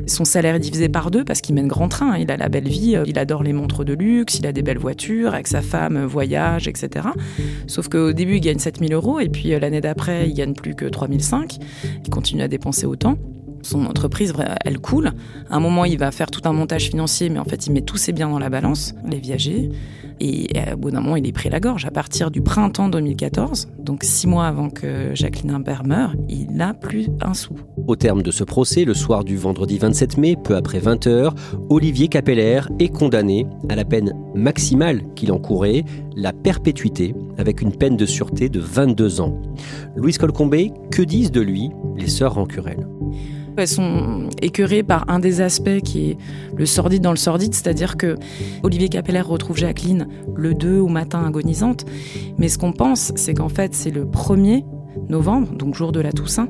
Son 0.07 0.25
salaire 0.25 0.55
est 0.55 0.61
divisé 0.61 0.89
par 0.89 1.11
deux 1.11 1.25
parce 1.25 1.41
qu'il 1.41 1.55
mène 1.55 1.69
grand 1.69 1.89
train. 1.89 2.17
Il 2.19 2.31
a 2.31 2.37
la 2.37 2.49
belle 2.49 2.69
vie, 2.69 2.97
il 3.07 3.19
adore 3.19 3.43
les 3.43 3.53
montres 3.53 3.85
de 3.85 3.95
luxe, 3.95 4.39
il 4.39 4.47
a 4.47 4.53
des 4.53 4.63
belles 4.63 4.79
voitures, 4.79 5.35
avec 5.35 5.47
sa 5.47 5.63
femme, 5.63 6.05
voyage, 6.05 6.69
etc. 6.69 7.09
Sauf 7.67 7.89
qu'au 7.89 8.13
début, 8.13 8.37
il 8.37 8.41
gagne 8.41 8.59
7 8.59 8.79
000 8.79 8.93
euros, 8.93 9.21
et 9.21 9.29
puis 9.29 9.53
euh, 9.53 9.59
l'année 9.59 9.81
d'après, 9.81 10.29
il 10.29 10.35
gagne 10.35 10.55
plus 10.55 10.75
que 10.75 10.87
3 10.87 11.09
500. 11.19 11.59
Il 12.05 12.11
continue 12.11 12.43
à 12.43 12.49
dépenser 12.49 12.87
autant. 12.87 13.17
Son 13.63 13.87
entreprise, 13.87 14.33
elle 14.65 14.79
coule. 14.79 15.13
À 15.51 15.57
un 15.57 15.61
moment, 15.61 15.85
il 15.85 15.99
va 15.99 16.11
faire 16.11 16.31
tout 16.31 16.43
un 16.45 16.53
montage 16.53 16.89
financier, 16.89 17.29
mais 17.29 17.39
en 17.39 17.45
fait, 17.45 17.67
il 17.67 17.73
met 17.73 17.81
tous 17.81 17.97
ses 17.97 18.13
biens 18.13 18.29
dans 18.29 18.39
la 18.39 18.51
balance, 18.51 18.95
les 19.09 19.19
viagers. 19.19 19.71
Et 20.21 20.49
au 20.73 20.77
bout 20.77 20.91
d'un 20.91 21.01
moment, 21.01 21.17
il 21.17 21.27
est 21.27 21.33
pris 21.33 21.49
la 21.49 21.61
gorge. 21.61 21.85
À 21.85 21.91
partir 21.91 22.31
du 22.31 22.41
printemps 22.41 22.89
2014, 22.89 23.69
donc 23.79 24.03
six 24.03 24.27
mois 24.27 24.47
avant 24.47 24.69
que 24.69 25.15
Jacqueline 25.15 25.53
Imbert 25.53 25.85
meure, 25.85 26.15
il 26.29 26.51
n'a 26.53 26.75
plus 26.75 27.09
un 27.21 27.35
sou. 27.35 27.55
Au 27.87 27.97
terme 27.97 28.23
de 28.23 28.31
ce 28.31 28.45
procès, 28.45 28.85
le 28.85 28.95
soir 28.95 29.25
du 29.25 29.37
vendredi 29.37 29.79
27 29.79 30.19
mai, 30.19 30.37
peu 30.37 30.57
après 30.57 30.81
20h, 30.81 31.33
Olivier 31.71 32.09
Capeller 32.09 32.61
est 32.79 32.89
condamné 32.89 33.47
à 33.69 33.77
la 33.77 33.85
peine 33.85 34.13
maximale 34.35 35.03
qu'il 35.15 35.33
encourait, 35.33 35.85
la 36.17 36.33
perpétuité, 36.33 37.15
avec 37.39 37.63
une 37.63 37.77
peine 37.77 37.97
de 37.97 38.07
sûreté 38.07 38.49
de 38.49 38.61
22 38.61 39.21
ans. 39.21 39.41
Louise 39.97 40.19
Colcombé, 40.19 40.73
que 40.91 41.03
disent 41.03 41.33
de 41.33 41.41
lui 41.41 41.71
les 41.97 42.09
sœurs 42.09 42.35
Rancurel 42.35 42.87
elles 43.59 43.69
sont 43.69 44.29
écœurées 44.43 44.83
par 44.83 45.05
un 45.09 45.19
des 45.19 45.41
aspects 45.41 45.81
qui 45.85 46.11
est 46.11 46.17
le 46.57 46.67
sordide 46.67 47.03
dans 47.03 47.11
le 47.11 47.17
sordide, 47.17 47.55
c'est-à-dire 47.55 47.97
que 47.97 48.17
Olivier 48.63 48.89
Capeller 48.89 49.21
retrouve 49.21 49.57
Jacqueline 49.57 50.09
le 50.35 50.55
2 50.55 50.79
au 50.79 50.89
matin 50.89 51.25
agonisante, 51.27 51.85
mais 52.39 52.49
ce 52.49 52.59
qu'on 52.59 52.73
pense, 52.73 53.13
c'est 53.17 53.35
qu'en 53.35 53.49
fait 53.49 53.75
c'est 53.75 53.91
le 53.91 54.07
premier 54.07 54.65
novembre, 55.09 55.49
donc 55.55 55.75
jour 55.75 55.93
de 55.93 56.01
la 56.01 56.13
Toussaint, 56.13 56.49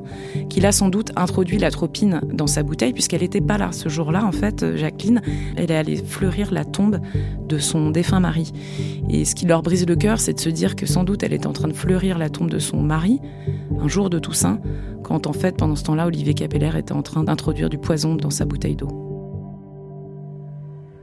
qu'il 0.49 0.65
a 0.65 0.71
sans 0.71 0.89
doute 0.89 1.11
introduit 1.15 1.57
la 1.57 1.71
tropine 1.71 2.21
dans 2.33 2.47
sa 2.47 2.63
bouteille, 2.63 2.93
puisqu'elle 2.93 3.21
n'était 3.21 3.41
pas 3.41 3.57
là. 3.57 3.71
Ce 3.71 3.89
jour-là, 3.89 4.25
en 4.25 4.31
fait, 4.31 4.75
Jacqueline, 4.75 5.21
elle 5.55 5.71
est 5.71 5.75
allée 5.75 5.97
fleurir 5.97 6.51
la 6.51 6.65
tombe 6.65 6.99
de 7.47 7.57
son 7.57 7.91
défunt 7.91 8.19
mari. 8.19 8.51
Et 9.09 9.25
ce 9.25 9.35
qui 9.35 9.45
leur 9.45 9.61
brise 9.61 9.87
le 9.87 9.95
cœur, 9.95 10.19
c'est 10.19 10.33
de 10.33 10.39
se 10.39 10.49
dire 10.49 10.75
que 10.75 10.85
sans 10.85 11.03
doute 11.03 11.23
elle 11.23 11.33
était 11.33 11.47
en 11.47 11.53
train 11.53 11.67
de 11.67 11.73
fleurir 11.73 12.17
la 12.17 12.29
tombe 12.29 12.49
de 12.49 12.59
son 12.59 12.81
mari, 12.81 13.19
un 13.79 13.87
jour 13.87 14.09
de 14.09 14.19
Toussaint, 14.19 14.59
quand 15.03 15.27
en 15.27 15.33
fait, 15.33 15.57
pendant 15.57 15.75
ce 15.75 15.83
temps-là, 15.85 16.07
Olivier 16.07 16.33
Capeller 16.33 16.71
était 16.77 16.93
en 16.93 17.01
train 17.01 17.23
d'introduire 17.23 17.69
du 17.69 17.77
poison 17.77 18.15
dans 18.15 18.29
sa 18.29 18.45
bouteille 18.45 18.75
d'eau. 18.75 18.89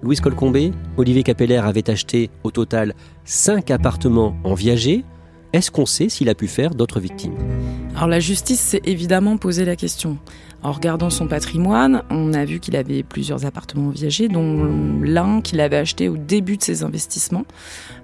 Louise 0.02 0.20
Colcombé, 0.20 0.72
Olivier 0.98 1.22
Capeller 1.22 1.56
avait 1.56 1.90
acheté 1.90 2.30
au 2.44 2.50
total 2.50 2.94
5 3.24 3.70
appartements 3.70 4.36
en 4.44 4.54
viager, 4.54 5.04
est-ce 5.52 5.70
qu'on 5.70 5.86
sait 5.86 6.08
s'il 6.08 6.28
a 6.28 6.34
pu 6.34 6.46
faire 6.48 6.74
d'autres 6.74 7.00
victimes? 7.00 7.34
Alors 7.94 8.08
la 8.08 8.20
justice 8.20 8.60
s'est 8.60 8.82
évidemment 8.84 9.36
posé 9.36 9.64
la 9.64 9.76
question. 9.76 10.18
En 10.62 10.72
regardant 10.72 11.10
son 11.10 11.28
patrimoine, 11.28 12.02
on 12.10 12.34
a 12.34 12.44
vu 12.44 12.58
qu'il 12.58 12.76
avait 12.76 13.02
plusieurs 13.02 13.46
appartements 13.46 13.90
viagers, 13.90 14.28
dont 14.28 14.68
l'un 15.02 15.40
qu'il 15.40 15.60
avait 15.60 15.76
acheté 15.76 16.08
au 16.08 16.16
début 16.16 16.56
de 16.56 16.62
ses 16.62 16.82
investissements, 16.82 17.44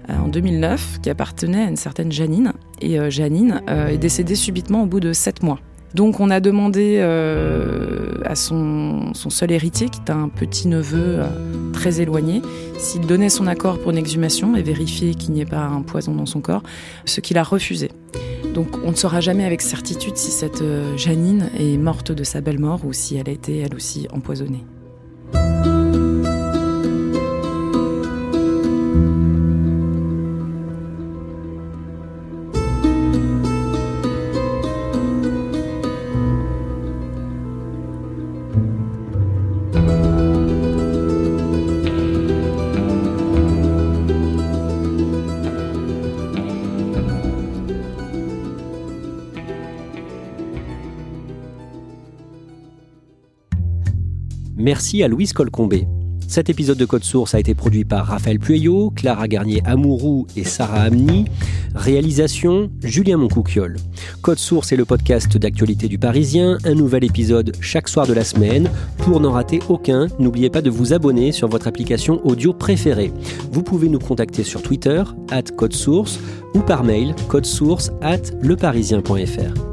euh, 0.09 0.17
en 0.17 0.29
2009, 0.29 0.99
qui 1.01 1.09
appartenait 1.09 1.65
à 1.65 1.67
une 1.67 1.75
certaine 1.75 2.11
Janine. 2.11 2.53
Et 2.79 2.99
euh, 2.99 3.09
Janine 3.09 3.61
euh, 3.69 3.87
est 3.87 3.97
décédée 3.97 4.35
subitement 4.35 4.83
au 4.83 4.85
bout 4.85 4.99
de 4.99 5.13
sept 5.13 5.43
mois. 5.43 5.59
Donc 5.93 6.19
on 6.19 6.29
a 6.29 6.39
demandé 6.39 6.97
euh, 6.99 8.13
à 8.25 8.35
son, 8.35 9.13
seul 9.13 9.51
héritier, 9.51 9.89
qui 9.89 9.99
est 9.99 10.11
un 10.11 10.27
petit 10.27 10.67
neveu 10.67 11.19
euh, 11.19 11.25
très 11.71 12.01
éloigné, 12.01 12.41
s'il 12.77 13.01
donnait 13.01 13.29
son 13.29 13.45
accord 13.45 13.79
pour 13.79 13.91
une 13.91 13.97
exhumation 13.97 14.55
et 14.55 14.63
vérifier 14.63 15.13
qu'il 15.13 15.33
n'y 15.33 15.41
ait 15.41 15.45
pas 15.45 15.61
un 15.61 15.81
poison 15.81 16.15
dans 16.15 16.25
son 16.25 16.41
corps, 16.41 16.63
ce 17.05 17.21
qu'il 17.21 17.37
a 17.37 17.43
refusé. 17.43 17.91
Donc 18.53 18.67
on 18.83 18.91
ne 18.91 18.95
saura 18.95 19.19
jamais 19.21 19.45
avec 19.45 19.61
certitude 19.61 20.17
si 20.17 20.31
cette 20.31 20.61
euh, 20.61 20.97
Janine 20.97 21.49
est 21.57 21.77
morte 21.77 22.11
de 22.11 22.23
sa 22.23 22.41
belle 22.41 22.59
mort 22.59 22.85
ou 22.85 22.93
si 22.93 23.17
elle 23.17 23.29
a 23.29 23.31
été 23.31 23.59
elle 23.59 23.75
aussi 23.75 24.07
empoisonnée. 24.11 24.63
Merci 54.73 55.03
à 55.03 55.07
Louise 55.07 55.33
Colcombé. 55.33 55.87
Cet 56.27 56.49
épisode 56.49 56.79
de 56.79 56.85
Code 56.85 57.03
Source 57.03 57.35
a 57.35 57.39
été 57.39 57.53
produit 57.53 57.85
par 57.85 58.07
Raphaël 58.07 58.39
Pueyo, 58.39 58.89
Clara 58.89 59.27
Garnier-Amouroux 59.27 60.25
et 60.35 60.43
Sarah 60.43 60.81
Amni. 60.81 61.25
Réalisation 61.75 62.71
Julien 62.81 63.17
Moncouquiole. 63.17 63.77
Code 64.23 64.39
Source 64.39 64.71
est 64.71 64.75
le 64.75 64.85
podcast 64.85 65.37
d'actualité 65.37 65.87
du 65.87 65.99
Parisien, 65.99 66.57
un 66.65 66.73
nouvel 66.73 67.03
épisode 67.03 67.55
chaque 67.61 67.87
soir 67.87 68.07
de 68.07 68.13
la 68.13 68.23
semaine. 68.23 68.67
Pour 68.97 69.19
n'en 69.19 69.33
rater 69.33 69.59
aucun, 69.69 70.07
n'oubliez 70.17 70.49
pas 70.49 70.63
de 70.63 70.71
vous 70.71 70.91
abonner 70.91 71.31
sur 71.31 71.47
votre 71.47 71.67
application 71.67 72.25
audio 72.25 72.51
préférée. 72.51 73.13
Vous 73.51 73.61
pouvez 73.61 73.89
nous 73.89 73.99
contacter 73.99 74.43
sur 74.43 74.63
Twitter, 74.63 75.03
at 75.29 75.43
Code 75.55 75.73
Source, 75.73 76.19
ou 76.55 76.61
par 76.61 76.83
mail, 76.83 77.13
codesource 77.27 77.91
at 78.01 78.21
leparisien.fr. 78.41 79.72